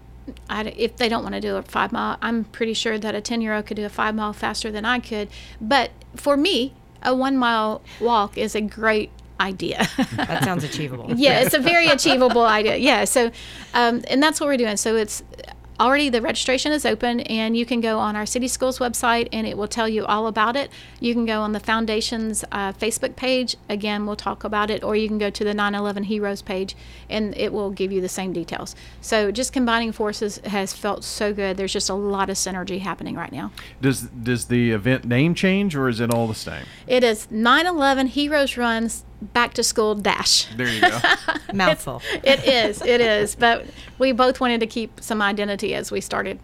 I, 0.50 0.64
if 0.76 0.98
they 0.98 1.08
don't 1.08 1.24
want 1.24 1.36
to 1.36 1.42
do 1.42 1.56
a 1.56 1.62
five 1.62 1.94
mile, 1.94 2.18
I'm 2.22 2.44
pretty 2.46 2.74
sure 2.74 2.98
that 3.00 3.16
a 3.16 3.22
10 3.22 3.40
year 3.42 3.54
old 3.56 3.66
could 3.66 3.78
do 3.78 3.86
a 3.86 3.90
five 3.90 4.14
mile 4.14 4.34
faster 4.34 4.70
than 4.72 4.84
I 4.84 5.00
could. 5.00 5.30
But 5.62 5.92
for 6.18 6.36
me, 6.36 6.74
a 7.02 7.16
one 7.16 7.38
mile 7.38 7.82
walk 8.02 8.38
is 8.38 8.54
a 8.56 8.60
great 8.60 9.10
idea. 9.40 9.88
That 10.18 10.44
sounds 10.44 10.64
achievable. 10.64 11.14
yeah, 11.16 11.40
it's 11.42 11.54
a 11.54 11.60
very 11.60 11.88
achievable 11.88 12.42
idea. 12.42 12.76
Yeah, 12.76 13.06
so 13.06 13.32
um, 13.74 14.04
and 14.10 14.22
that's 14.22 14.40
what 14.42 14.48
we're 14.48 14.58
doing. 14.58 14.76
So 14.78 14.96
it's 14.96 15.24
already 15.80 16.10
the 16.10 16.22
registration 16.22 16.72
is 16.72 16.86
open, 16.86 17.22
and 17.22 17.56
you 17.56 17.66
can 17.66 17.82
go 17.82 18.00
on 18.00 18.16
our 18.16 18.26
city 18.26 18.48
schools 18.48 18.80
website, 18.80 19.28
and 19.32 19.46
it 19.48 19.58
will 19.58 19.68
tell 19.68 19.88
you 19.88 20.06
all 20.06 20.28
about 20.28 20.56
it. 20.56 20.72
You 21.00 21.14
can 21.14 21.26
go 21.26 21.42
on 21.42 21.52
the 21.52 21.60
foundation's 21.60 22.44
uh, 22.52 22.74
Facebook 22.74 23.16
page. 23.16 23.56
Again, 23.70 24.06
we'll 24.06 24.16
talk 24.16 24.44
about 24.44 24.70
it, 24.70 24.84
or 24.84 24.96
you 24.96 25.08
can 25.08 25.18
go 25.18 25.30
to 25.30 25.44
the 25.44 25.54
9/11 25.54 26.06
Heroes 26.06 26.42
page, 26.42 26.76
and 27.10 27.36
it 27.38 27.54
will 27.54 27.72
give 27.72 27.92
you 27.92 28.02
the 28.02 28.10
same 28.10 28.34
details. 28.34 28.76
So 29.02 29.32
just 29.32 29.54
combining 29.54 29.92
forces 29.92 30.38
has 30.46 30.74
felt 30.74 31.04
so 31.04 31.34
good. 31.34 31.58
There's 31.58 31.74
just 31.74 31.90
a 31.90 31.94
lot 31.94 32.30
of 32.30 32.38
synergy 32.38 32.80
happening 32.80 33.16
right 33.16 33.32
now. 33.32 33.52
Does 33.82 34.02
does 34.02 34.46
the 34.46 34.72
event 34.72 35.06
name 35.06 35.36
change 35.36 35.76
or 35.76 35.90
is 35.90 36.00
it 36.00 36.14
all 36.14 36.28
the 36.28 36.36
same? 36.36 36.66
It 36.88 37.04
is 37.04 37.28
9/11 37.28 38.08
Heroes 38.08 38.58
Runs 38.58 39.04
Back 39.22 39.54
to 39.56 39.64
School 39.64 39.96
Dash. 39.96 40.46
There 40.56 40.68
you 40.68 40.82
go. 40.82 41.00
Mouthful. 41.54 42.02
it 42.24 42.48
is 42.48 42.82
it 42.82 43.02
is 43.02 43.36
but 43.36 43.66
we 43.98 44.12
both 44.12 44.40
wanted 44.40 44.60
to 44.60 44.68
keep 44.68 45.00
some 45.02 45.22
identity 45.22 45.74
as 45.74 45.92
we 45.92 46.02
started 46.02 46.40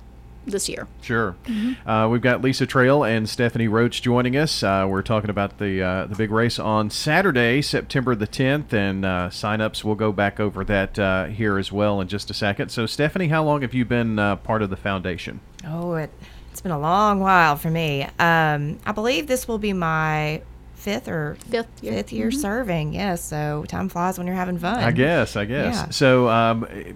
this 0.46 0.68
year 0.68 0.88
Sure. 1.02 1.36
Mm-hmm. 1.46 1.88
Uh, 1.88 2.10
we've 2.10 2.22
got 2.22 2.42
Lisa 2.42 2.66
Trail 2.66 3.04
and 3.06 3.30
Stephanie 3.30 3.68
Roach 3.70 4.02
joining 4.02 4.36
us. 4.36 4.62
Uh, 4.64 4.86
we're 4.90 5.02
talking 5.02 5.30
about 5.30 5.58
the 5.58 5.82
uh, 5.82 6.06
the 6.08 6.16
big 6.16 6.32
race 6.32 6.60
on 6.60 6.90
Saturday, 6.90 7.62
September 7.62 8.14
the 8.16 8.28
10th, 8.28 8.74
and 8.74 9.06
uh, 9.06 9.30
signups. 9.30 9.84
We'll 9.86 9.96
go 9.96 10.12
back 10.12 10.40
over 10.42 10.66
that 10.66 11.00
uh, 11.00 11.26
here 11.26 11.58
as 11.58 11.72
well 11.72 12.02
in 12.02 12.08
just 12.10 12.30
a 12.30 12.34
second. 12.34 12.70
So, 12.70 12.86
Stephanie, 12.86 13.28
how 13.30 13.44
long 13.44 13.62
have 13.62 13.74
you 13.74 13.86
been 13.86 14.20
uh, 14.20 14.36
part 14.38 14.62
of 14.62 14.70
the 14.70 14.76
foundation? 14.76 15.40
Oh, 15.66 15.94
it, 15.94 16.10
it's 16.52 16.60
been 16.62 16.72
a 16.74 16.80
long 16.80 17.22
while 17.22 17.56
for 17.56 17.70
me. 17.70 18.04
Um, 18.20 18.80
I 18.86 18.92
believe 18.94 19.28
this 19.28 19.48
will 19.48 19.60
be 19.60 19.72
my 19.72 20.42
fifth 20.84 21.08
or 21.08 21.38
Fifth 21.50 21.82
year. 21.82 21.94
fifth 21.94 22.14
year 22.14 22.32
serving. 22.32 22.94
Yes, 22.94 23.24
so 23.24 23.64
time 23.68 23.90
flies 23.90 24.18
when 24.18 24.28
you're 24.28 24.36
having 24.36 24.58
fun. 24.58 24.80
I 24.84 24.92
guess. 24.92 25.36
I 25.36 25.46
guess. 25.46 25.76
Yeah. 25.76 25.90
So, 25.90 26.28
um, 26.30 26.68
i 26.70 26.94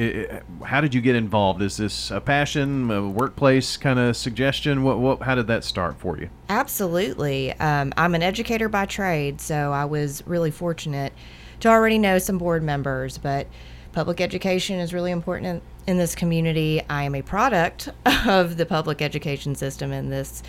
i 0.00 0.42
how 0.64 0.80
did 0.80 0.94
you 0.94 1.00
get 1.00 1.16
involved? 1.16 1.62
Is 1.62 1.76
this 1.76 2.10
a 2.10 2.20
passion, 2.20 2.90
a 2.90 3.08
workplace 3.08 3.76
kind 3.76 3.98
of 3.98 4.16
suggestion? 4.16 4.82
What, 4.82 4.98
what? 4.98 5.22
How 5.22 5.34
did 5.34 5.46
that 5.46 5.64
start 5.64 5.98
for 5.98 6.18
you? 6.18 6.28
Absolutely. 6.48 7.52
Um, 7.54 7.92
I'm 7.96 8.14
an 8.14 8.22
educator 8.22 8.68
by 8.68 8.86
trade, 8.86 9.40
so 9.40 9.72
I 9.72 9.84
was 9.84 10.22
really 10.26 10.50
fortunate 10.50 11.12
to 11.60 11.68
already 11.68 11.98
know 11.98 12.18
some 12.18 12.38
board 12.38 12.62
members, 12.62 13.18
but 13.18 13.46
public 13.92 14.20
education 14.20 14.78
is 14.78 14.94
really 14.94 15.10
important 15.10 15.46
in, 15.86 15.92
in 15.92 15.98
this 15.98 16.14
community. 16.14 16.80
I 16.88 17.02
am 17.04 17.14
a 17.14 17.22
product 17.22 17.88
of 18.26 18.56
the 18.56 18.66
public 18.66 19.02
education 19.02 19.54
system 19.54 19.92
in 19.92 20.10
this 20.10 20.42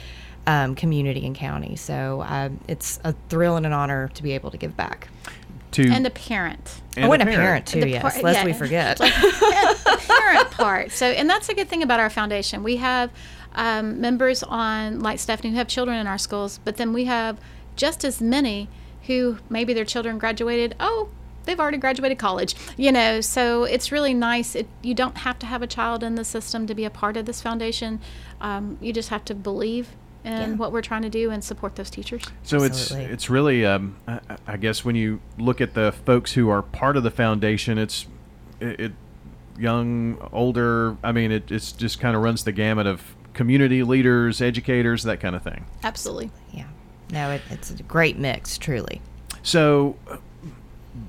um, 0.48 0.75
community 0.75 1.25
and 1.25 1.36
county, 1.36 1.75
so 1.75 2.24
um, 2.27 2.60
it's 2.67 3.00
a 3.03 3.13
thrill 3.29 3.55
and 3.57 3.65
an 3.65 3.74
honor 3.74 4.10
to 4.15 4.24
be 4.24 4.31
able 4.33 4.51
to 4.51 4.57
give 4.57 4.75
back. 4.75 5.07
To 5.74 5.88
and 5.89 6.05
the 6.05 6.10
parent 6.10 6.81
and 6.98 7.05
oh, 7.05 7.13
and 7.13 7.21
a 7.21 7.25
parent. 7.25 7.41
parent 7.41 7.65
too, 7.67 7.79
The 7.79 7.89
yes, 7.91 8.01
par- 8.01 8.21
lest 8.24 8.39
yeah. 8.39 8.45
we 8.45 8.51
forget. 8.51 8.98
the 8.98 10.01
parent 10.19 10.51
part 10.51 10.91
so 10.91 11.05
and 11.05 11.29
that's 11.29 11.48
a 11.48 11.53
good 11.53 11.69
thing 11.69 11.81
about 11.81 11.98
our 12.01 12.10
foundation 12.10 12.62
we 12.62 12.75
have 12.75 13.10
um, 13.55 14.01
members 14.01 14.43
on 14.43 15.00
like 15.00 15.17
stephanie 15.17 15.51
who 15.51 15.55
have 15.55 15.69
children 15.69 15.98
in 15.98 16.07
our 16.07 16.17
schools 16.17 16.60
but 16.65 16.75
then 16.75 16.91
we 16.91 17.05
have 17.05 17.38
just 17.77 18.03
as 18.03 18.21
many 18.21 18.67
who 19.03 19.38
maybe 19.50 19.74
their 19.74 19.86
children 19.86 20.17
graduated 20.17 20.75
oh 20.81 21.07
they've 21.45 21.60
already 21.62 21.77
graduated 21.77 22.17
college 22.19 22.53
you 22.75 22.91
know 22.91 23.21
so 23.21 23.63
it's 23.63 23.93
really 23.93 24.13
nice 24.13 24.55
it, 24.55 24.67
you 24.81 24.93
don't 24.93 25.19
have 25.19 25.39
to 25.39 25.45
have 25.45 25.62
a 25.62 25.67
child 25.67 26.03
in 26.03 26.15
the 26.15 26.25
system 26.25 26.67
to 26.67 26.75
be 26.75 26.83
a 26.83 26.89
part 26.89 27.15
of 27.15 27.25
this 27.25 27.41
foundation 27.41 28.01
um, 28.41 28.77
you 28.81 28.91
just 28.91 29.07
have 29.07 29.24
to 29.24 29.33
believe 29.33 29.88
in 30.24 30.32
Yeah. 30.32 30.48
what 30.56 30.72
we're 30.72 30.82
trying 30.82 31.01
to 31.04 31.10
do 31.10 31.32
and 31.32 31.44
support 31.44 31.75
those 31.75 31.90
teachers 31.90 32.24
So 32.44 32.63
Absolutely. 32.63 33.06
it's 33.06 33.13
it's 33.13 33.30
really 33.30 33.66
um, 33.66 33.96
I, 34.08 34.20
I 34.48 34.58
guess 34.58 34.86
when 34.86 34.96
you 34.96 35.20
look 35.38 35.62
at 35.62 35.74
the 35.74 35.92
folks 36.06 36.34
who 36.34 36.50
are 36.50 36.62
part 36.62 36.96
of 36.98 37.04
the 37.04 37.12
foundation, 37.12 37.78
it's 37.78 38.06
it, 38.60 38.80
it 38.80 38.92
young, 39.58 40.18
older. 40.32 40.96
I 41.04 41.12
mean, 41.12 41.32
it 41.32 41.51
it's 41.51 41.72
just 41.72 42.00
kind 42.00 42.16
of 42.16 42.22
runs 42.22 42.44
the 42.44 42.51
gamut 42.51 42.88
of 42.88 43.16
community 43.34 43.84
leaders, 43.84 44.42
educators, 44.42 45.04
that 45.04 45.20
kind 45.20 45.36
of 45.36 45.42
thing. 45.44 45.66
absolutely 45.84 46.30
yeah, 46.51 46.66
no, 47.12 47.32
it, 47.32 47.42
it's 47.50 47.72
a 47.72 47.84
great 47.84 48.18
mix, 48.18 48.58
truly. 48.58 49.01
So, 49.44 49.96
uh, 50.08 50.18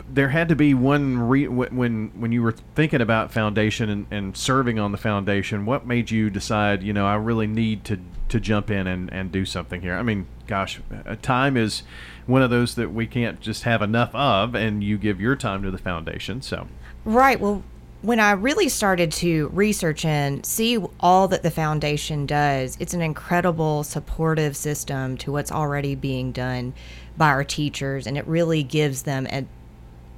there 0.08 0.28
had 0.28 0.48
to 0.48 0.56
be 0.56 0.74
one 0.74 1.18
re- 1.18 1.48
when 1.48 2.12
when 2.14 2.32
you 2.32 2.42
were 2.42 2.52
thinking 2.52 3.00
about 3.00 3.32
foundation 3.32 3.88
and, 3.90 4.06
and 4.10 4.36
serving 4.36 4.78
on 4.78 4.92
the 4.92 4.98
foundation. 4.98 5.66
What 5.66 5.86
made 5.86 6.10
you 6.10 6.30
decide? 6.30 6.82
You 6.82 6.92
know, 6.92 7.06
I 7.06 7.16
really 7.16 7.46
need 7.46 7.84
to 7.84 7.98
to 8.28 8.40
jump 8.40 8.70
in 8.70 8.86
and, 8.86 9.12
and 9.12 9.30
do 9.30 9.44
something 9.44 9.80
here. 9.82 9.94
I 9.94 10.02
mean, 10.02 10.26
gosh, 10.46 10.80
time 11.20 11.56
is 11.56 11.82
one 12.26 12.42
of 12.42 12.50
those 12.50 12.76
that 12.76 12.92
we 12.92 13.06
can't 13.06 13.40
just 13.40 13.64
have 13.64 13.82
enough 13.82 14.14
of, 14.14 14.54
and 14.54 14.82
you 14.82 14.96
give 14.96 15.20
your 15.20 15.36
time 15.36 15.62
to 15.64 15.70
the 15.70 15.78
foundation. 15.78 16.40
So, 16.40 16.68
Right. 17.04 17.38
Well, 17.40 17.64
when 18.02 18.18
I 18.18 18.32
really 18.32 18.68
started 18.68 19.12
to 19.12 19.48
research 19.52 20.04
and 20.04 20.44
see 20.44 20.78
all 21.00 21.28
that 21.28 21.42
the 21.42 21.50
foundation 21.50 22.26
does, 22.26 22.76
it's 22.80 22.94
an 22.94 23.00
incredible 23.00 23.84
supportive 23.84 24.56
system 24.56 25.16
to 25.18 25.32
what's 25.32 25.52
already 25.52 25.94
being 25.94 26.32
done 26.32 26.74
by 27.16 27.28
our 27.28 27.44
teachers, 27.44 28.06
and 28.06 28.16
it 28.18 28.26
really 28.26 28.62
gives 28.62 29.02
them 29.02 29.26
a, 29.26 29.46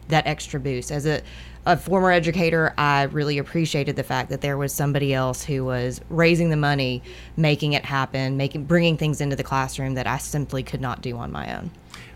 that 0.08 0.26
extra 0.26 0.60
boost. 0.60 0.90
As 0.92 1.06
a, 1.06 1.22
a 1.66 1.76
former 1.76 2.10
educator, 2.10 2.74
I 2.76 3.04
really 3.04 3.38
appreciated 3.38 3.96
the 3.96 4.02
fact 4.02 4.28
that 4.30 4.40
there 4.42 4.56
was 4.58 4.72
somebody 4.72 5.14
else 5.14 5.42
who 5.44 5.64
was 5.64 6.00
raising 6.10 6.50
the 6.50 6.56
money, 6.56 7.02
making 7.36 7.72
it 7.72 7.84
happen, 7.84 8.36
making 8.36 8.64
bringing 8.64 8.96
things 8.96 9.20
into 9.20 9.36
the 9.36 9.44
classroom 9.44 9.94
that 9.94 10.06
I 10.06 10.18
simply 10.18 10.62
could 10.62 10.80
not 10.80 11.00
do 11.02 11.16
on 11.16 11.32
my 11.32 11.56
own. 11.56 11.70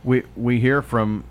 we 0.05 0.23
we 0.37 0.61
hear 0.61 0.83
from 0.83 1.25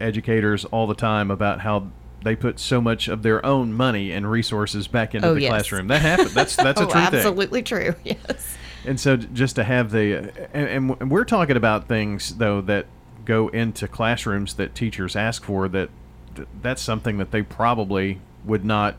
educators 0.00 0.64
all 0.66 0.86
the 0.86 0.94
time 0.94 1.30
about 1.30 1.60
how 1.60 1.88
they 2.24 2.34
put 2.34 2.58
so 2.58 2.80
much 2.80 3.06
of 3.06 3.22
their 3.22 3.44
own 3.44 3.72
money 3.72 4.10
and 4.10 4.30
resources 4.30 4.88
back 4.88 5.14
into 5.14 5.28
Oh, 5.28 5.34
the 5.34 5.42
yes. 5.42 5.50
classroom. 5.50 5.88
That 5.88 6.00
happened. 6.02 6.30
That's 6.30 6.56
that's 6.56 6.80
a 6.80 6.84
oh, 6.84 6.90
true 6.90 7.00
thing. 7.06 7.14
absolutely 7.14 7.62
true. 7.62 7.94
Yes. 8.04 8.56
And 8.86 9.00
so 9.00 9.16
just 9.16 9.56
to 9.56 9.64
have 9.64 9.90
the 9.92 10.30
and, 10.52 10.90
and 11.00 11.10
we're 11.10 11.24
talking 11.24 11.56
about 11.56 11.88
things 11.88 12.34
though 12.36 12.60
that 12.62 12.86
go 13.24 13.48
into 13.48 13.88
classrooms 13.88 14.54
that 14.54 14.74
teachers 14.74 15.16
ask 15.16 15.44
for 15.44 15.68
that 15.68 15.90
that's 16.62 16.82
something 16.82 17.18
that 17.18 17.30
they 17.30 17.42
probably 17.42 18.20
would 18.44 18.64
not 18.64 18.96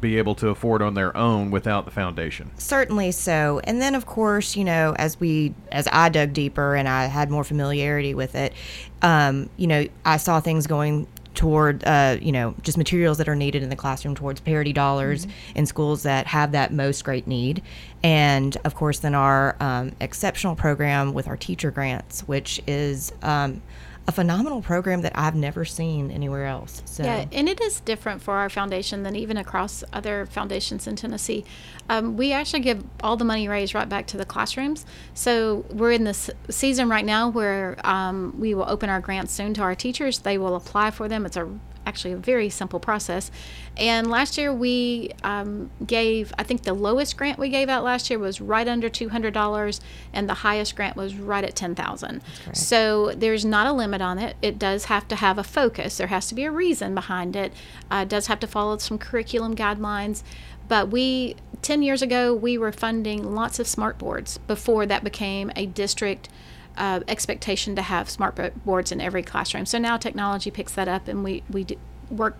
be 0.00 0.18
able 0.18 0.34
to 0.34 0.48
afford 0.48 0.82
on 0.82 0.92
their 0.92 1.16
own 1.16 1.50
without 1.50 1.86
the 1.86 1.90
foundation. 1.90 2.50
Certainly 2.58 3.12
so. 3.12 3.60
And 3.64 3.80
then 3.80 3.94
of 3.94 4.04
course, 4.04 4.54
you 4.54 4.62
know, 4.62 4.94
as 4.98 5.18
we 5.18 5.54
as 5.72 5.88
I 5.90 6.10
dug 6.10 6.34
deeper 6.34 6.74
and 6.74 6.86
I 6.86 7.06
had 7.06 7.30
more 7.30 7.42
familiarity 7.42 8.12
with 8.12 8.34
it, 8.34 8.52
um, 9.00 9.48
you 9.56 9.66
know, 9.66 9.86
I 10.04 10.18
saw 10.18 10.40
things 10.40 10.66
going 10.66 11.06
toward 11.34 11.84
uh, 11.84 12.16
you 12.20 12.32
know, 12.32 12.54
just 12.62 12.78
materials 12.78 13.18
that 13.18 13.28
are 13.28 13.36
needed 13.36 13.62
in 13.62 13.68
the 13.68 13.76
classroom 13.76 14.14
towards 14.14 14.40
parity 14.40 14.72
dollars 14.72 15.26
in 15.54 15.66
schools 15.66 16.02
that 16.04 16.26
have 16.26 16.52
that 16.52 16.72
most 16.72 17.04
great 17.04 17.26
need. 17.26 17.62
And 18.02 18.56
of 18.64 18.74
course 18.74 19.00
then 19.00 19.14
our 19.14 19.56
um, 19.60 19.92
exceptional 20.00 20.54
program 20.54 21.14
with 21.14 21.28
our 21.28 21.36
teacher 21.36 21.70
grants, 21.70 22.20
which 22.22 22.60
is 22.66 23.12
um, 23.22 23.62
a 24.06 24.12
phenomenal 24.12 24.60
program 24.60 25.00
that 25.02 25.12
I've 25.14 25.34
never 25.34 25.64
seen 25.64 26.10
anywhere 26.10 26.44
else. 26.44 26.82
So 26.84 27.04
Yeah, 27.04 27.24
and 27.32 27.48
it 27.48 27.60
is 27.60 27.80
different 27.80 28.20
for 28.20 28.34
our 28.34 28.50
foundation 28.50 29.02
than 29.02 29.16
even 29.16 29.38
across 29.38 29.82
other 29.92 30.26
foundations 30.26 30.86
in 30.86 30.96
Tennessee. 30.96 31.44
Um, 31.88 32.16
we 32.16 32.32
actually 32.32 32.60
give 32.60 32.84
all 33.02 33.16
the 33.16 33.24
money 33.24 33.48
raised 33.48 33.74
right 33.74 33.88
back 33.88 34.06
to 34.08 34.18
the 34.18 34.26
classrooms. 34.26 34.84
So 35.14 35.64
we're 35.70 35.92
in 35.92 36.04
this 36.04 36.28
season 36.50 36.88
right 36.88 37.04
now 37.04 37.30
where 37.30 37.76
um, 37.84 38.34
we 38.38 38.52
will 38.54 38.68
open 38.68 38.90
our 38.90 39.00
grants 39.00 39.32
soon 39.32 39.54
to 39.54 39.62
our 39.62 39.74
teachers. 39.74 40.18
They 40.18 40.36
will 40.36 40.56
apply 40.56 40.90
for 40.90 41.08
them. 41.08 41.24
It's 41.24 41.36
a 41.36 41.48
actually 41.86 42.12
a 42.12 42.16
very 42.16 42.48
simple 42.48 42.80
process. 42.80 43.30
And 43.76 44.10
last 44.10 44.38
year 44.38 44.52
we 44.52 45.12
um, 45.22 45.70
gave, 45.86 46.32
I 46.38 46.42
think 46.42 46.62
the 46.62 46.74
lowest 46.74 47.16
grant 47.16 47.38
we 47.38 47.48
gave 47.48 47.68
out 47.68 47.84
last 47.84 48.10
year 48.10 48.18
was 48.18 48.40
right 48.40 48.66
under 48.66 48.88
$200, 48.88 49.80
and 50.12 50.28
the 50.28 50.34
highest 50.34 50.76
grant 50.76 50.96
was 50.96 51.14
right 51.16 51.44
at 51.44 51.54
10000 51.54 52.22
So 52.52 53.12
there's 53.16 53.44
not 53.44 53.66
a 53.66 53.72
limit 53.72 54.00
on 54.00 54.18
it. 54.18 54.36
It 54.42 54.58
does 54.58 54.86
have 54.86 55.08
to 55.08 55.16
have 55.16 55.38
a 55.38 55.44
focus, 55.44 55.96
there 55.96 56.08
has 56.08 56.28
to 56.28 56.34
be 56.34 56.44
a 56.44 56.50
reason 56.50 56.94
behind 56.94 57.36
it, 57.36 57.52
uh, 57.90 58.02
it 58.02 58.08
does 58.08 58.26
have 58.28 58.40
to 58.40 58.46
follow 58.46 58.78
some 58.78 58.98
curriculum 58.98 59.54
guidelines. 59.54 60.22
But 60.66 60.90
we, 60.90 61.36
10 61.62 61.82
years 61.82 62.00
ago, 62.00 62.34
we 62.34 62.56
were 62.56 62.72
funding 62.72 63.34
lots 63.34 63.58
of 63.58 63.66
smart 63.66 63.98
boards 63.98 64.38
before 64.38 64.86
that 64.86 65.04
became 65.04 65.52
a 65.56 65.66
district 65.66 66.28
uh, 66.76 67.00
expectation 67.08 67.76
to 67.76 67.82
have 67.82 68.10
smart 68.10 68.64
boards 68.64 68.92
in 68.92 69.00
every 69.00 69.22
classroom. 69.22 69.66
So 69.66 69.78
now 69.78 69.96
technology 69.96 70.50
picks 70.50 70.74
that 70.74 70.88
up, 70.88 71.08
and 71.08 71.24
we 71.24 71.42
we 71.50 71.66
work. 72.10 72.36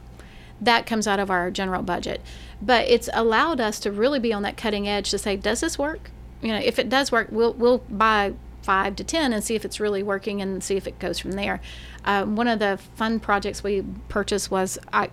That 0.61 0.87
comes 0.87 1.07
out 1.07 1.19
of 1.19 1.31
our 1.31 1.51
general 1.51 1.83
budget, 1.83 2.21
but 2.63 2.89
it's 2.89 3.09
allowed 3.13 3.61
us 3.61 3.81
to 3.81 3.91
really 3.91 4.21
be 4.21 4.33
on 4.33 4.43
that 4.43 4.57
cutting 4.57 4.89
edge 4.89 5.11
to 5.11 5.19
say, 5.19 5.37
does 5.37 5.61
this 5.61 5.79
work? 5.79 6.11
You 6.43 6.53
know, 6.53 6.59
if 6.59 6.79
it 6.79 6.89
does 6.89 7.11
work, 7.11 7.29
we'll 7.31 7.53
we'll 7.55 7.79
buy 7.89 8.35
five 8.63 8.97
to 8.97 9.05
ten 9.05 9.33
and 9.33 9.45
see 9.45 9.55
if 9.55 9.65
it's 9.65 9.79
really 9.79 10.03
working 10.03 10.41
and 10.41 10.63
see 10.63 10.77
if 10.77 10.87
it 10.87 10.99
goes 10.99 11.19
from 11.19 11.33
there. 11.33 11.61
Um, 12.05 12.37
one 12.37 12.49
of 12.49 12.59
the 12.59 12.79
fun 12.95 13.21
projects 13.21 13.63
we 13.63 13.85
purchased 14.09 14.51
was 14.51 14.79
I 14.93 15.11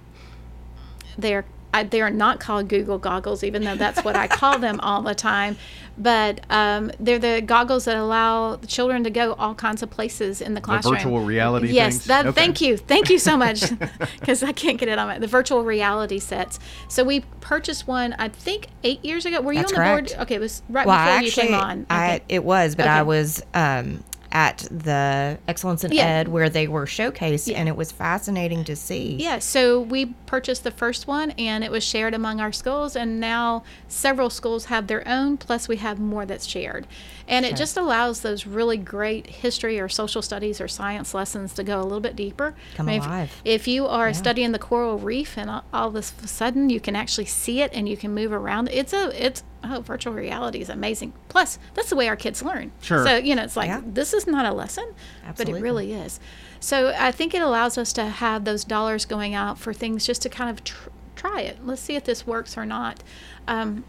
they're 1.17 1.45
I, 1.73 1.83
they 1.83 2.01
are 2.01 2.09
not 2.09 2.39
called 2.39 2.67
Google 2.67 2.97
goggles, 2.97 3.43
even 3.43 3.63
though 3.63 3.75
that's 3.75 4.03
what 4.03 4.15
I 4.15 4.27
call 4.27 4.59
them 4.59 4.79
all 4.81 5.01
the 5.01 5.15
time. 5.15 5.57
But 5.97 6.41
um, 6.49 6.91
they're 6.99 7.19
the 7.19 7.41
goggles 7.45 7.85
that 7.85 7.97
allow 7.97 8.55
the 8.55 8.65
children 8.67 9.03
to 9.03 9.09
go 9.09 9.33
all 9.33 9.53
kinds 9.53 9.83
of 9.83 9.89
places 9.89 10.41
in 10.41 10.53
the 10.53 10.61
classroom. 10.61 10.93
The 10.93 10.99
virtual 10.99 11.19
reality 11.21 11.67
Yes, 11.69 12.05
that. 12.05 12.25
Okay. 12.25 12.33
Thank 12.33 12.61
you, 12.61 12.77
thank 12.77 13.09
you 13.09 13.19
so 13.19 13.37
much, 13.37 13.63
because 14.19 14.41
I 14.41 14.51
can't 14.53 14.77
get 14.79 14.89
it 14.89 14.97
on 14.97 15.07
my 15.07 15.19
the 15.19 15.27
virtual 15.27 15.63
reality 15.63 16.19
sets. 16.19 16.59
So 16.87 17.03
we 17.03 17.21
purchased 17.41 17.87
one, 17.87 18.13
I 18.17 18.29
think, 18.29 18.67
eight 18.83 19.03
years 19.03 19.25
ago. 19.25 19.41
Were 19.41 19.53
you 19.53 19.59
That's 19.59 19.73
on 19.73 19.75
the 19.79 19.85
correct. 19.85 20.09
board? 20.15 20.21
Okay, 20.23 20.35
it 20.35 20.41
was 20.41 20.63
right 20.69 20.87
Well, 20.87 20.97
before 20.97 21.19
I 21.19 21.21
you 21.21 21.31
came 21.31 21.53
on. 21.53 21.85
I, 21.89 22.21
it 22.29 22.43
was, 22.43 22.75
but 22.75 22.87
I 22.87 23.03
was 23.03 23.43
um, 23.53 24.03
at 24.31 24.59
the 24.71 25.37
Excellence 25.47 25.83
in 25.83 25.91
Yeah. 25.91 26.05
Ed 26.05 26.27
where 26.27 26.49
they 26.49 26.67
were 26.67 26.85
showcased, 26.85 27.47
Yeah. 27.47 27.57
and 27.59 27.67
it 27.67 27.75
was 27.75 27.91
fascinating 27.91 28.63
to 28.65 28.75
see. 28.75 29.17
Yeah, 29.19 29.39
so 29.39 29.81
we 29.81 30.07
purchased 30.25 30.63
the 30.63 30.71
first 30.71 31.07
one 31.07 31.31
and 31.31 31.63
it 31.63 31.71
was 31.71 31.83
shared 31.83 32.13
among 32.13 32.39
our 32.39 32.51
schools, 32.51 32.95
and 32.95 33.19
now 33.19 33.63
several 33.87 34.29
schools 34.29 34.65
have 34.65 34.87
their 34.87 35.07
own, 35.07 35.37
plus 35.37 35.67
we 35.67 35.77
have 35.77 35.99
more 35.99 36.25
that's 36.25 36.45
shared. 36.45 36.87
And 37.27 37.45
it 37.45 37.55
just 37.55 37.77
allows 37.77 38.21
those 38.21 38.45
really 38.45 38.75
great 38.77 39.25
history 39.27 39.79
or 39.79 39.87
social 39.87 40.21
studies 40.21 40.59
or 40.59 40.67
science 40.67 41.13
lessons 41.13 41.53
to 41.53 41.63
go 41.63 41.79
a 41.79 41.83
little 41.83 42.01
bit 42.01 42.15
deeper. 42.15 42.55
Come 42.75 42.89
if- 42.89 43.05
alive. 43.05 43.31
If, 43.45 43.67
you 43.67 43.85
are 43.87 44.13
studying 44.13 44.51
the 44.51 44.59
coral 44.59 44.97
reef 44.97 45.37
and 45.37 45.49
all, 45.49 45.63
all 45.73 45.87
of 45.89 45.95
a 45.95 46.01
sudden 46.01 46.69
you 46.69 46.79
can 46.79 46.95
actually 46.95 47.25
see 47.25 47.61
it 47.61 47.71
and 47.73 47.87
you 47.87 47.95
can 47.95 48.13
move 48.13 48.31
around, 48.33 48.69
it's 48.69 48.91
a, 48.91 49.11
it's, 49.25 49.43
oh, 49.63 49.81
virtual 49.81 50.13
reality 50.13 50.59
is 50.61 50.69
amazing. 50.69 51.13
Plus, 51.29 51.59
that's 51.73 51.89
the 51.89 51.95
way 51.95 52.07
our 52.07 52.15
kids 52.15 52.41
learn. 52.41 52.71
Sure. 52.81 53.05
So, 53.05 53.15
you 53.17 53.35
know, 53.35 53.43
it's 53.43 53.55
like, 53.57 53.67
Yeah. 53.67 53.81
this 53.85 54.13
is 54.13 54.25
not 54.27 54.45
a 54.45 54.51
lesson, 54.53 54.93
but 55.37 55.47
it 55.49 55.53
really 55.55 55.93
is. 55.93 56.19
So 56.59 56.93
I 56.97 57.11
think 57.11 57.33
it 57.33 57.41
allows 57.41 57.77
us 57.77 57.91
to 57.93 58.05
have 58.05 58.45
those 58.45 58.63
dollars 58.63 59.05
going 59.05 59.33
out 59.33 59.57
for 59.57 59.73
things 59.73 60.05
just 60.05 60.21
to 60.23 60.29
kind 60.29 60.49
of 60.49 60.63
tr- 60.63 60.89
try 61.15 61.41
it. 61.41 61.65
Let's 61.65 61.81
see 61.81 61.95
if 61.95 62.03
this 62.03 62.25
works 62.27 62.57
or 62.57 62.65
not. 62.65 63.03
Um, 63.47 63.83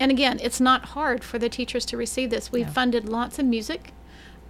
and 0.00 0.10
again, 0.10 0.40
it's 0.42 0.60
not 0.60 0.86
hard 0.86 1.22
for 1.22 1.38
the 1.38 1.48
teachers 1.48 1.84
to 1.86 1.96
receive 1.96 2.30
this. 2.30 2.50
We've 2.50 2.68
funded 2.68 3.08
lots 3.08 3.38
of 3.38 3.44
music. 3.46 3.92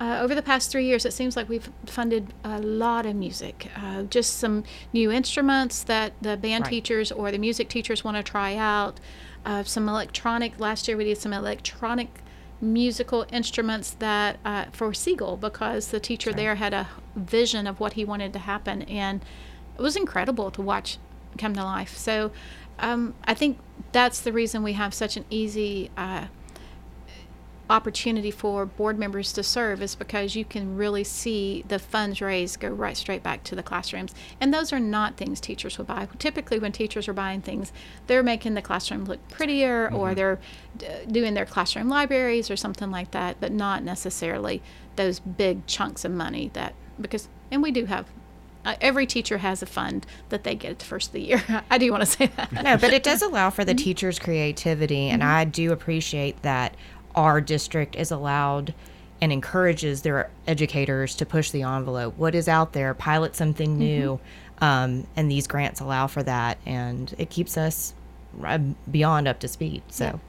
Uh, 0.01 0.19
over 0.21 0.35
the 0.35 0.43
past 0.43 0.73
three 0.73 0.87
years, 0.87 1.05
it 1.07 1.13
seems 1.13 1.37
like 1.37 1.49
we've 1.49 1.71
funded 1.87 2.33
a 2.43 2.59
lot 2.61 3.07
of 3.07 3.15
music. 3.15 3.69
Uh, 3.77 4.03
just 4.03 4.39
some 4.39 4.65
new 4.93 5.13
instruments 5.13 5.85
that 5.85 6.13
the 6.21 6.37
band 6.37 6.65
Right. 6.65 6.71
teachers 6.71 7.13
or 7.13 7.31
the 7.31 7.39
music 7.39 7.69
teachers 7.69 8.03
want 8.03 8.17
to 8.17 8.23
try 8.25 8.57
out. 8.57 8.99
Uh, 9.45 9.63
some 9.63 9.89
electronic. 9.89 10.59
Last 10.59 10.89
year, 10.89 10.97
we 10.97 11.05
did 11.05 11.19
some 11.19 11.33
electronic 11.33 12.09
musical 12.61 13.27
instruments 13.31 13.91
that 13.99 14.39
uh, 14.45 14.67
for 14.73 14.95
Siegel 14.95 15.37
because 15.37 15.89
the 15.89 16.01
teacher 16.01 16.33
there 16.33 16.55
had 16.55 16.73
a 16.73 16.89
vision 17.15 17.67
of 17.67 17.79
what 17.79 17.93
he 17.93 18.05
wanted 18.05 18.33
to 18.33 18.39
happen, 18.39 18.83
and 18.83 19.23
it 19.79 19.83
was 19.83 19.97
incredible 19.97 20.51
to 20.51 20.63
watch 20.63 20.99
come 21.37 21.55
to 21.55 21.63
life. 21.63 21.97
So 21.97 22.31
um, 22.79 23.15
I 23.25 23.35
think 23.35 23.59
that's 23.93 24.21
the 24.21 24.33
reason 24.33 24.63
we 24.63 24.75
have 24.75 24.95
such 24.95 25.17
an 25.17 25.25
easy 25.31 25.91
uh, 25.97 26.27
opportunity 27.71 28.31
for 28.31 28.67
board 28.67 28.99
members 28.99 29.33
to 29.33 29.43
serve 29.43 29.81
is 29.81 29.95
because 29.95 30.37
you 30.37 30.45
can 30.45 30.77
really 30.77 31.05
see 31.05 31.65
the 31.69 31.79
funds 31.79 32.21
raised 32.21 32.61
go 32.61 32.69
right 32.69 32.97
straight 32.97 33.23
back 33.23 33.43
to 33.45 33.55
the 33.55 33.63
classrooms. 33.63 34.15
And 34.41 34.53
those 34.53 34.73
are 34.73 34.81
not 34.81 35.17
things 35.17 35.41
teachers 35.41 35.79
would 35.79 35.87
buy. 35.87 36.09
Typically, 36.19 36.59
when 36.59 36.73
teachers 36.73 37.09
are 37.09 37.15
buying 37.15 37.41
things, 37.41 37.73
they're 38.07 38.23
making 38.23 38.55
the 38.55 38.63
classroom 38.63 39.05
look 39.05 39.27
prettier 39.29 39.87
or 39.93 40.09
mm-hmm. 40.09 40.15
they're 40.15 40.39
d- 40.77 40.87
doing 41.11 41.35
their 41.35 41.47
classroom 41.47 41.89
libraries 41.89 42.51
or 42.51 42.57
something 42.57 42.91
like 42.91 43.13
that, 43.13 43.41
but 43.41 43.53
not 43.53 43.83
necessarily 43.83 44.63
those 44.97 45.21
big 45.21 45.67
chunks 45.67 46.05
of 46.05 46.13
money 46.13 46.51
that, 46.53 46.75
because, 47.01 47.29
and 47.51 47.63
we 47.63 47.71
do 47.71 47.87
have. 47.87 48.07
Uh, 48.67 48.77
every 48.81 49.07
teacher 49.07 49.37
has 49.37 49.63
a 49.63 49.67
fund 49.67 50.07
that 50.31 50.43
they 50.45 50.55
get 50.55 50.71
at 50.71 50.79
the 50.79 50.85
first 50.87 51.09
of 51.09 51.13
the 51.13 51.21
year. 51.21 51.45
I 51.71 51.77
do 51.77 51.91
want 51.91 52.01
to 52.01 52.07
say 52.07 52.29
that. 52.29 52.51
No, 52.51 52.79
but 52.79 52.95
it 52.95 53.03
does 53.03 53.21
allow 53.21 53.51
for 53.51 53.63
the 53.63 53.73
mm-hmm. 53.75 53.85
teacher's 53.85 54.19
creativity, 54.19 55.11
and 55.11 55.21
mm-hmm. 55.21 55.31
I 55.31 55.45
do 55.45 55.71
appreciate 55.71 56.41
that 56.41 56.75
our 57.15 57.41
district 57.41 57.97
is 57.97 58.11
allowed 58.11 58.75
and 59.21 59.33
encourages 59.33 60.03
their 60.03 60.31
educators 60.47 61.15
to 61.17 61.27
push 61.27 61.51
the 61.51 61.63
envelope. 61.63 62.17
What 62.17 62.35
is 62.35 62.49
out 62.49 62.73
there? 62.73 62.95
Pilot 62.95 63.37
something 63.37 63.79
new, 63.79 64.21
um, 64.59 65.07
and 65.17 65.31
these 65.31 65.47
grants 65.47 65.81
allow 65.81 66.07
for 66.07 66.23
that, 66.23 66.59
and 66.67 67.15
it 67.17 67.31
keeps 67.31 67.57
us 67.57 67.95
uh, 68.43 68.59
beyond 68.91 69.29
up 69.29 69.41
to 69.41 69.49
speed. 69.49 69.83
So. 69.89 70.21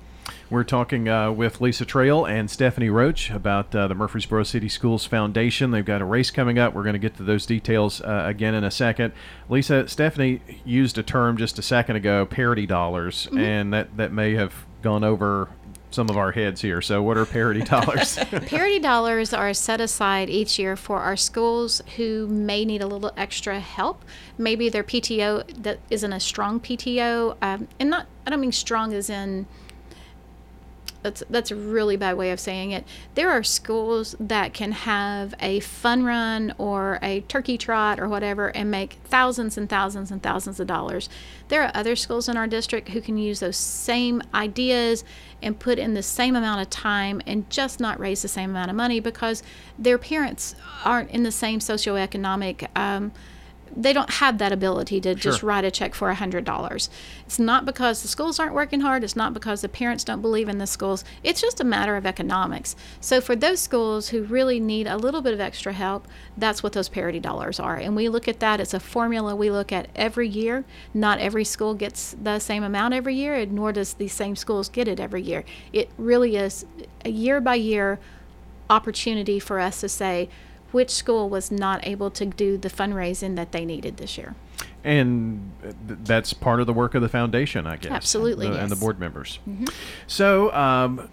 We're 0.50 0.64
talking 0.64 1.08
uh, 1.08 1.32
with 1.32 1.62
Lisa 1.62 1.86
Trail 1.86 2.26
and 2.26 2.50
Stephanie 2.50 2.90
Roach 2.90 3.30
about 3.30 3.76
uh, 3.76 3.88
the 3.88 3.96
Murfreesboro 3.96 4.44
City 4.44 4.70
Schools 4.70 5.06
Foundation. 5.06 5.72
They've 5.72 5.86
got 5.86 6.02
a 6.02 6.06
race 6.06 6.32
coming 6.32 6.58
up. 6.58 6.74
We're 6.74 6.84
going 6.84 6.94
to 6.94 7.00
get 7.00 7.18
to 7.18 7.24
those 7.24 7.46
details 7.46 8.02
uh, 8.02 8.24
again 8.28 8.56
in 8.56 8.64
a 8.64 8.72
second. 8.72 9.14
Lisa, 9.50 9.88
Stephanie 9.88 10.42
used 10.64 10.98
a 10.98 11.04
term 11.04 11.38
just 11.38 11.60
a 11.60 11.62
second 11.62 11.96
ago, 11.96 12.26
parity 12.26 12.66
dollars, 12.66 13.26
mm-hmm. 13.28 13.40
and 13.40 13.74
that, 13.74 13.98
that 13.98 14.12
may 14.12 14.34
have 14.34 14.66
gone 14.82 15.04
over 15.04 15.50
some 15.96 16.10
of 16.10 16.18
our 16.18 16.32
heads 16.32 16.62
here. 16.62 16.82
So, 16.82 17.02
what 17.02 17.18
are 17.18 17.26
parity 17.26 17.62
dollars? 17.64 18.18
parity 18.46 18.80
dollars 18.80 19.34
are 19.34 19.54
set 19.54 19.82
aside 19.82 20.30
each 20.30 20.60
year 20.60 20.76
for 20.76 21.00
our 21.00 21.16
schools 21.16 21.82
who 21.96 22.28
may 22.28 22.66
need 22.66 22.82
a 22.82 22.88
little 22.88 23.12
extra 23.18 23.60
help. 23.60 24.04
Maybe 24.38 24.70
their 24.70 24.84
PTO 24.84 25.64
that 25.64 25.80
isn't 25.90 26.14
a 26.14 26.20
strong 26.20 26.60
PTO, 26.60 27.38
um, 27.42 27.68
and 27.80 27.90
not 27.90 28.08
I 28.28 28.30
don't 28.30 28.42
mean 28.42 28.52
strong 28.52 28.94
as 28.94 29.10
in 29.10 29.48
that's 31.06 31.24
that's 31.30 31.52
a 31.52 31.56
really 31.56 31.98
bad 31.98 32.18
way 32.18 32.32
of 32.32 32.40
saying 32.40 32.72
it. 32.72 32.84
There 33.14 33.30
are 33.30 33.44
schools 33.44 34.16
that 34.20 34.56
can 34.56 34.72
have 34.72 35.36
a 35.40 35.60
fun 35.60 36.04
run 36.04 36.56
or 36.58 36.98
a 37.04 37.22
turkey 37.22 37.60
trot 37.60 38.00
or 38.00 38.10
whatever 38.10 38.48
and 38.48 38.72
make 38.72 38.94
thousands 39.04 39.56
and 39.56 39.70
thousands 39.70 40.10
and 40.10 40.24
thousands 40.24 40.60
of 40.60 40.66
dollars. 40.66 41.08
There 41.50 41.62
are 41.62 41.70
other 41.76 41.96
schools 41.96 42.28
in 42.28 42.38
our 42.38 42.48
district 42.48 42.90
who 42.90 43.02
can 43.02 43.20
use 43.20 43.40
those 43.40 43.56
same 43.56 44.24
ideas 44.34 45.04
and 45.44 45.60
put 45.60 45.78
in 45.78 45.94
the 45.94 46.02
same 46.02 46.36
amount 46.36 46.62
of 46.62 46.72
time 46.72 47.22
and 47.28 47.48
just 47.52 47.80
not 47.80 48.00
raise 48.00 48.24
the 48.24 48.28
same 48.28 48.50
amount 48.50 48.72
of 48.72 48.76
money 48.76 49.00
because 49.00 49.44
their 49.78 50.00
parents 50.00 50.56
aren't 50.84 51.12
in 51.12 51.22
the 51.22 51.32
same 51.32 51.60
socioeconomic 51.60 52.68
um, 52.76 53.12
they 53.76 53.94
don't 53.94 54.10
have 54.10 54.38
that 54.38 54.52
ability 54.52 55.02
to 55.02 55.10
sure. 55.10 55.16
just 55.16 55.44
write 55.44 55.66
a 55.66 55.72
check 55.72 55.94
for 55.94 56.10
a 56.10 56.16
hundred 56.16 56.46
dollars. 56.46 56.90
It's 57.26 57.40
not 57.40 57.66
because 57.66 58.02
the 58.02 58.08
schools 58.08 58.40
aren't 58.40 58.54
working 58.54 58.82
hard. 58.82 59.04
It's 59.04 59.16
not 59.16 59.34
because 59.34 59.62
the 59.62 59.70
parents 59.70 60.04
don't 60.04 60.22
believe 60.22 60.48
in 60.48 60.58
the 60.58 60.68
schools. 60.68 61.04
It's 61.24 61.42
just 61.42 61.60
a 61.60 61.64
matter 61.64 61.96
of 61.96 62.06
economics. 62.06 62.76
So 63.02 63.20
for 63.22 63.36
those 63.36 63.60
schools 63.60 64.10
who 64.10 64.24
really 64.24 64.60
need 64.60 64.88
a 64.88 64.98
little 64.98 65.22
bit 65.22 65.34
of 65.34 65.40
extra 65.40 65.74
help, 65.74 66.08
that's 66.38 66.64
what 66.64 66.74
those 66.74 66.90
parity 66.90 67.20
dollars 67.20 67.60
are. 67.60 67.76
And 67.76 67.96
we 67.96 68.10
look 68.10 68.28
at 68.28 68.40
that. 68.40 68.60
It's 68.60 68.74
a 68.74 68.80
formula 68.80 69.36
we 69.36 69.52
look 69.52 69.72
at 69.72 69.90
every 69.96 70.28
year. 70.28 70.64
Not 70.94 71.20
every 71.20 71.44
school 71.44 71.74
gets 71.74 72.16
the 72.22 72.40
same 72.40 72.64
amount 72.64 72.94
every 72.94 73.16
year, 73.16 73.36
and 73.36 73.52
nor 73.54 73.72
does 73.72 73.94
the 73.94 74.08
same 74.08 74.36
schools 74.36 74.70
get 74.70 74.88
it 74.88 75.00
every 75.00 75.22
year. 75.22 75.44
It 75.74 75.90
really 75.98 76.36
is 76.38 76.66
a 77.04 77.10
year 77.10 77.42
by 77.42 77.56
year 77.56 78.00
opportunity 78.70 79.40
for 79.40 79.60
us 79.60 79.82
to 79.82 79.90
say 79.90 80.30
which 80.76 80.90
school 80.90 81.30
was 81.30 81.50
not 81.52 81.88
able 81.88 82.12
to 82.12 82.26
do 82.26 82.58
the 82.58 82.68
fundraising 82.70 83.38
that 83.38 83.54
they 83.54 83.64
needed 83.64 83.96
this 83.96 84.18
year. 84.18 84.36
And 84.84 85.54
th- 85.62 86.00
that's 86.04 86.34
part 86.34 86.60
of 86.60 86.68
the 86.68 86.74
work 86.74 86.96
of 86.96 87.02
the 87.02 87.08
foundation, 87.08 87.66
I 87.66 87.78
guess. 87.78 87.94
Absolutely, 87.94 88.48
the, 88.48 88.56
yes. 88.56 88.64
And 88.64 88.72
the 88.72 88.76
board 88.76 89.00
members. 89.00 89.40
Mm-hmm. 89.48 89.68
So, 90.06 90.52
um, 90.52 91.10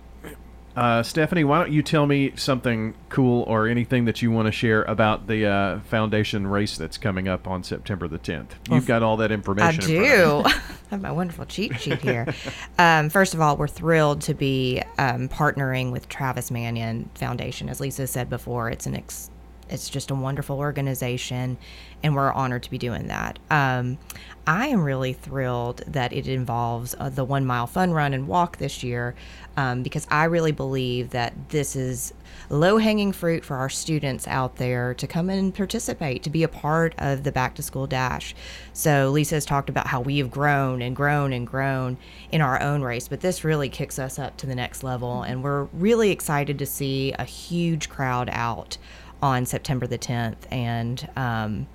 uh, 0.74 1.04
Stephanie, 1.04 1.44
why 1.44 1.60
don't 1.60 1.70
you 1.70 1.80
tell 1.80 2.06
me 2.06 2.32
something 2.34 2.94
cool 3.08 3.44
or 3.44 3.68
anything 3.68 4.06
that 4.06 4.20
you 4.20 4.32
want 4.32 4.46
to 4.46 4.52
share 4.52 4.82
about 4.82 5.28
the 5.28 5.46
uh, 5.46 5.80
foundation 5.82 6.44
race 6.48 6.76
that's 6.76 6.98
coming 6.98 7.28
up 7.28 7.46
on 7.46 7.62
September 7.62 8.08
the 8.08 8.18
10th? 8.18 8.48
You've 8.68 8.86
got 8.86 9.04
all 9.04 9.18
that 9.18 9.30
information. 9.30 9.84
I 9.84 9.86
do. 9.86 10.42
I 10.44 10.60
have 10.90 11.02
my 11.02 11.12
wonderful 11.12 11.44
cheat 11.44 11.78
sheet 11.80 12.00
here. 12.00 12.26
um, 12.78 13.10
first 13.10 13.32
of 13.32 13.40
all, 13.40 13.56
we're 13.56 13.68
thrilled 13.68 14.22
to 14.22 14.34
be 14.34 14.82
um, 14.98 15.28
partnering 15.28 15.92
with 15.92 16.08
Travis 16.08 16.50
Manion 16.50 17.10
Foundation. 17.14 17.68
As 17.68 17.78
Lisa 17.78 18.08
said 18.08 18.28
before, 18.28 18.68
it's 18.68 18.86
an 18.86 18.96
ex- 18.96 19.30
it's 19.72 19.88
just 19.88 20.10
a 20.10 20.14
wonderful 20.14 20.58
organization, 20.58 21.56
and 22.02 22.14
we're 22.14 22.32
honored 22.32 22.62
to 22.64 22.70
be 22.70 22.78
doing 22.78 23.08
that. 23.08 23.38
Um, 23.50 23.98
I 24.46 24.66
am 24.68 24.82
really 24.82 25.12
thrilled 25.12 25.82
that 25.86 26.12
it 26.12 26.26
involves 26.26 26.94
uh, 26.98 27.08
the 27.08 27.24
one 27.24 27.46
mile 27.46 27.66
fun 27.66 27.92
run 27.92 28.12
and 28.12 28.26
walk 28.26 28.58
this 28.58 28.82
year 28.82 29.14
um, 29.56 29.82
because 29.82 30.06
I 30.10 30.24
really 30.24 30.52
believe 30.52 31.10
that 31.10 31.32
this 31.50 31.76
is 31.76 32.12
low 32.50 32.78
hanging 32.78 33.12
fruit 33.12 33.44
for 33.44 33.56
our 33.56 33.68
students 33.68 34.26
out 34.26 34.56
there 34.56 34.94
to 34.94 35.06
come 35.06 35.30
and 35.30 35.54
participate, 35.54 36.22
to 36.24 36.30
be 36.30 36.42
a 36.42 36.48
part 36.48 36.94
of 36.98 37.22
the 37.22 37.32
back 37.32 37.54
to 37.54 37.62
school 37.62 37.86
dash. 37.86 38.34
So, 38.72 39.10
Lisa 39.10 39.36
has 39.36 39.44
talked 39.44 39.68
about 39.68 39.86
how 39.86 40.00
we 40.00 40.18
have 40.18 40.30
grown 40.30 40.82
and 40.82 40.96
grown 40.96 41.32
and 41.32 41.46
grown 41.46 41.96
in 42.30 42.40
our 42.40 42.60
own 42.60 42.82
race, 42.82 43.08
but 43.08 43.20
this 43.20 43.44
really 43.44 43.68
kicks 43.68 43.98
us 43.98 44.18
up 44.18 44.36
to 44.38 44.46
the 44.46 44.54
next 44.54 44.82
level, 44.82 45.22
and 45.22 45.42
we're 45.42 45.64
really 45.72 46.10
excited 46.10 46.58
to 46.58 46.66
see 46.66 47.12
a 47.12 47.24
huge 47.24 47.88
crowd 47.88 48.28
out 48.32 48.76
on 49.22 49.46
September 49.46 49.86
the 49.86 49.98
10th, 49.98 50.36
and 50.50 51.08
um, 51.16 51.66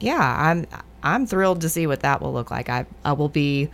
yeah, 0.00 0.50
I'm 0.50 0.66
I'm 1.02 1.26
thrilled 1.26 1.60
to 1.60 1.68
see 1.68 1.86
what 1.86 2.00
that 2.00 2.20
will 2.20 2.32
look 2.32 2.50
like. 2.50 2.68
I 2.68 2.86
I 3.04 3.12
will 3.12 3.28
be 3.28 3.70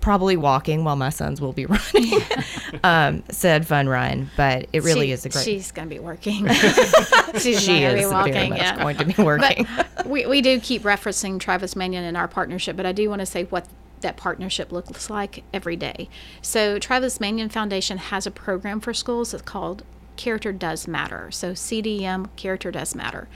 probably 0.00 0.36
walking 0.36 0.84
while 0.84 0.96
my 0.96 1.08
sons 1.08 1.40
will 1.40 1.54
be 1.54 1.64
running 1.94 2.20
um, 2.84 3.24
said 3.30 3.66
fun 3.66 3.88
run, 3.88 4.30
but 4.36 4.66
it 4.72 4.82
really 4.82 5.06
she, 5.06 5.12
is 5.12 5.24
a 5.24 5.30
great. 5.30 5.44
She's 5.44 5.72
going 5.72 5.88
to 5.88 5.94
be 5.94 6.00
working. 6.00 6.46
she's 7.38 7.62
she 7.62 7.82
is 7.82 8.12
walking, 8.12 8.54
yeah. 8.54 8.76
going 8.76 8.96
to 8.98 9.06
be 9.06 9.22
working. 9.22 9.66
we 10.04 10.26
we 10.26 10.42
do 10.42 10.60
keep 10.60 10.82
referencing 10.82 11.40
Travis 11.40 11.74
Manion 11.74 12.04
in 12.04 12.16
our 12.16 12.28
partnership, 12.28 12.76
but 12.76 12.84
I 12.84 12.92
do 12.92 13.08
want 13.08 13.20
to 13.20 13.26
say 13.26 13.44
what 13.44 13.66
that 14.02 14.16
partnership 14.18 14.70
looks 14.70 15.08
like 15.08 15.42
every 15.54 15.76
day. 15.76 16.10
So 16.42 16.78
Travis 16.78 17.20
Manion 17.20 17.48
Foundation 17.48 17.96
has 17.96 18.26
a 18.26 18.30
program 18.30 18.80
for 18.80 18.92
schools 18.92 19.30
that's 19.30 19.42
called 19.42 19.82
character 20.16 20.52
does 20.52 20.86
matter. 20.86 21.30
So 21.30 21.52
CDM, 21.52 22.28
character 22.36 22.70
does 22.70 22.94
matter. 22.94 23.28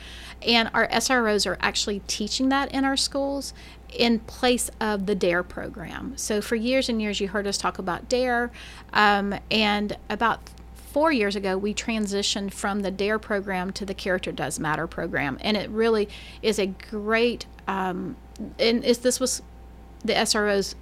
And 0.43 0.71
our 0.73 0.87
SROs 0.89 1.47
are 1.47 1.59
actually 1.61 2.01
teaching 2.07 2.49
that 2.51 2.73
in 2.73 2.85
our 2.85 2.97
schools 2.97 3.53
in 3.93 4.21
place 4.21 4.71
of 4.81 5.07
the 5.07 5.15
DARE 5.15 5.43
program. 5.43 6.17
So 6.17 6.41
for 6.41 6.57
years 6.57 6.89
and 6.89 7.01
years, 7.01 7.21
you 7.21 7.29
heard 7.29 7.47
us 7.47 7.59
talk 7.59 7.79
about 7.79 8.09
DARE. 8.09 8.51
Um, 8.93 9.35
and 9.51 9.97
about 10.09 10.51
four 10.75 11.13
years 11.13 11.37
ago, 11.37 11.57
we 11.57 11.75
transitioned 11.75 12.53
from 12.53 12.81
the 12.81 12.91
DARE 12.91 13.19
program 13.19 13.73
to 13.73 13.85
the 13.85 13.95
Character 13.95 14.33
Does 14.33 14.59
Matter 14.59 14.87
program. 14.87 15.39
And 15.41 15.57
it 15.57 15.71
really 15.71 16.09
is 16.43 16.59
a 16.59 16.67
great, 16.67 17.47
um, 17.67 18.17
and 18.59 18.83
this 18.83 19.21
was 19.21 19.43
the 20.05 20.13
SROs 20.15 20.75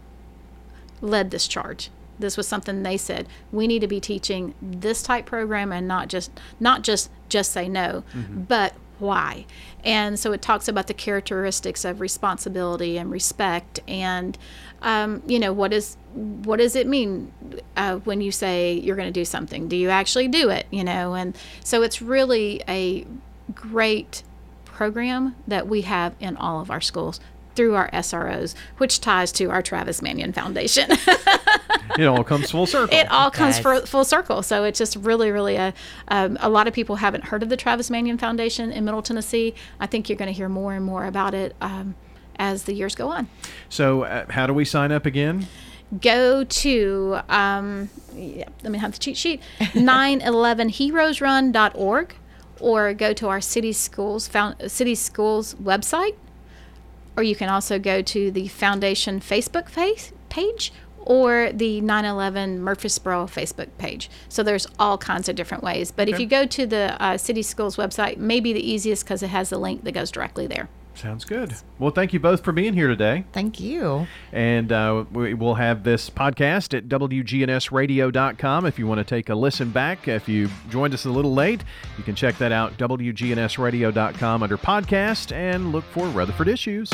led 1.01 1.31
this 1.31 1.47
charge 1.47 1.91
this 2.19 2.37
was 2.37 2.47
something 2.47 2.83
they 2.83 2.97
said 2.97 3.27
we 3.53 3.67
need 3.67 3.81
to 3.81 3.89
be 3.89 4.01
teaching 4.01 4.55
this 4.61 5.03
type 5.03 5.27
program 5.27 5.73
and 5.73 5.87
not 5.87 6.09
just 6.09 6.31
not 6.61 6.83
just 6.83 7.11
just 7.29 7.53
say 7.53 7.69
no 7.69 8.03
mm-hmm. 8.15 8.43
but 8.43 8.75
why? 8.99 9.45
And 9.85 10.19
so 10.19 10.33
it 10.33 10.43
talks 10.43 10.69
about 10.69 10.87
the 10.87 10.95
characteristics 10.95 11.85
of 11.85 12.01
responsibility 12.01 12.97
and 12.99 13.11
respect 13.11 13.81
and 13.87 14.37
um, 14.83 15.23
you 15.27 15.39
know 15.39 15.53
what 15.53 15.73
is 15.73 15.97
what 16.15 16.59
does 16.59 16.77
it 16.77 16.87
mean 16.87 17.33
uh, 17.77 17.97
when 17.99 18.21
you 18.21 18.33
say 18.33 18.75
you're 18.75 18.97
going 18.97 19.09
to 19.09 19.13
do 19.13 19.25
something? 19.25 19.69
Do 19.69 19.77
you 19.77 19.91
actually 19.91 20.29
do 20.29 20.51
it 20.51 20.67
you 20.71 20.85
know? 20.85 21.15
And 21.15 21.37
so 21.63 21.83
it's 21.83 22.01
really 22.01 22.63
a 22.69 23.07
great 23.55 24.23
program 24.65 25.37
that 25.47 25.67
we 25.69 25.83
have 25.83 26.15
in 26.21 26.37
all 26.37 26.61
of 26.61 26.71
our 26.71 26.81
schools 26.81 27.21
through 27.57 27.75
our 27.75 27.91
SROs, 27.91 28.55
which 28.77 29.01
ties 29.01 29.33
to 29.33 29.51
our 29.51 29.63
Travis 29.63 30.03
Manion 30.03 30.33
Foundation. 30.33 30.91
it 31.99 32.05
all 32.05 32.23
comes 32.23 32.51
full 32.51 32.67
circle. 32.67 32.97
It 32.97 33.11
all 33.11 33.31
comes 33.31 33.59
for, 33.59 33.81
full 33.81 34.05
circle. 34.05 34.43
So 34.43 34.65
it's 34.65 34.79
just 34.79 34.97
really, 34.97 35.31
really 35.31 35.57
a 35.57 35.73
um, 36.09 36.37
a 36.41 36.49
lot 36.49 36.69
of 36.69 36.75
people 36.75 36.97
haven't 36.97 37.25
heard 37.25 37.43
of 37.43 37.49
the 37.49 37.57
Travis 37.57 37.91
Manion 37.91 38.19
Foundation 38.19 38.71
in 38.71 38.85
Middle 38.85 39.03
Tennessee. 39.03 39.55
I 39.81 39.87
think 39.87 40.09
you're 40.09 40.19
going 40.19 40.29
to 40.29 40.35
hear 40.35 40.49
more 40.49 40.75
and 40.75 40.85
more 40.85 41.07
about 41.07 41.35
it 41.35 41.57
um, 41.61 41.97
as 42.37 42.65
the 42.65 42.75
years 42.75 42.95
go 42.95 43.09
on. 43.09 43.29
So, 43.69 44.03
uh, 44.03 44.27
how 44.31 44.47
do 44.47 44.55
we 44.55 44.65
sign 44.65 44.93
up 44.93 45.07
again? 45.07 45.49
Go 46.01 46.45
to 46.45 47.19
um, 47.29 47.89
yeah, 48.15 48.49
let 48.63 48.73
me 48.73 48.79
have 48.79 48.93
the 48.93 48.99
cheat 48.99 49.17
sheet 49.17 49.41
911heroesrun.org 49.61 52.15
or 52.59 52.95
go 52.95 53.13
to 53.13 53.29
our 53.29 53.41
city 53.41 53.73
schools 53.73 54.27
found, 54.27 54.71
city 54.71 54.95
schools 54.95 55.55
website 55.55 56.17
or 57.17 57.23
you 57.23 57.35
can 57.35 57.49
also 57.49 57.79
go 57.79 58.03
to 58.03 58.31
the 58.31 58.49
foundation 58.49 59.21
Facebook 59.21 59.69
face, 59.69 60.13
page 60.29 60.73
or 61.07 61.53
the 61.53 61.81
9/11 61.81 62.59
Murfreesboro 62.59 63.27
Facebook 63.27 63.69
page. 63.79 64.11
So 64.29 64.43
there's 64.43 64.67
all 64.79 64.99
kinds 64.99 65.29
of 65.29 65.37
different 65.37 65.63
ways. 65.63 65.93
But 65.93 66.09
okay. 66.09 66.15
if 66.15 66.21
you 66.21 66.27
go 66.27 66.47
to 66.47 66.67
the 66.67 67.01
uh, 67.01 67.17
city 67.17 67.43
schools 67.43 67.77
website, 67.77 68.19
maybe 68.19 68.53
the 68.53 68.71
easiest 68.71 69.05
because 69.05 69.23
it 69.23 69.29
has 69.29 69.49
the 69.51 69.59
link 69.59 69.85
that 69.85 69.93
goes 69.93 70.11
directly 70.11 70.49
there. 70.49 70.69
Sounds 70.97 71.25
good. 71.25 71.53
Well, 71.79 71.91
thank 71.91 72.13
you 72.13 72.21
both 72.21 72.43
for 72.43 72.53
being 72.53 72.75
here 72.75 72.89
today. 72.89 73.25
Thank 73.33 73.61
you. 73.61 74.07
And 74.33 74.73
uh, 74.73 75.05
we 75.13 75.35
will 75.35 75.55
have 75.55 75.85
this 75.85 76.09
podcast 76.09 76.77
at 76.77 76.89
WGNSradio.com 76.89 78.67
if 78.67 78.79
you 78.79 78.87
want 78.87 78.99
to 78.99 79.05
take 79.05 79.29
a 79.29 79.35
listen 79.35 79.71
back. 79.71 80.09
If 80.09 80.29
you 80.29 80.49
joined 80.71 80.95
us 80.95 81.05
a 81.05 81.11
little 81.11 81.35
late, 81.35 81.63
you 81.99 82.05
can 82.05 82.15
check 82.15 82.39
that 82.39 82.53
out, 82.53 82.77
WGNSradio.com 82.79 84.43
under 84.43 84.59
podcast 84.59 85.33
and 85.33 85.73
look 85.73 85.85
for 85.85 86.07
Rutherford 86.09 86.49
Issues. 86.49 86.91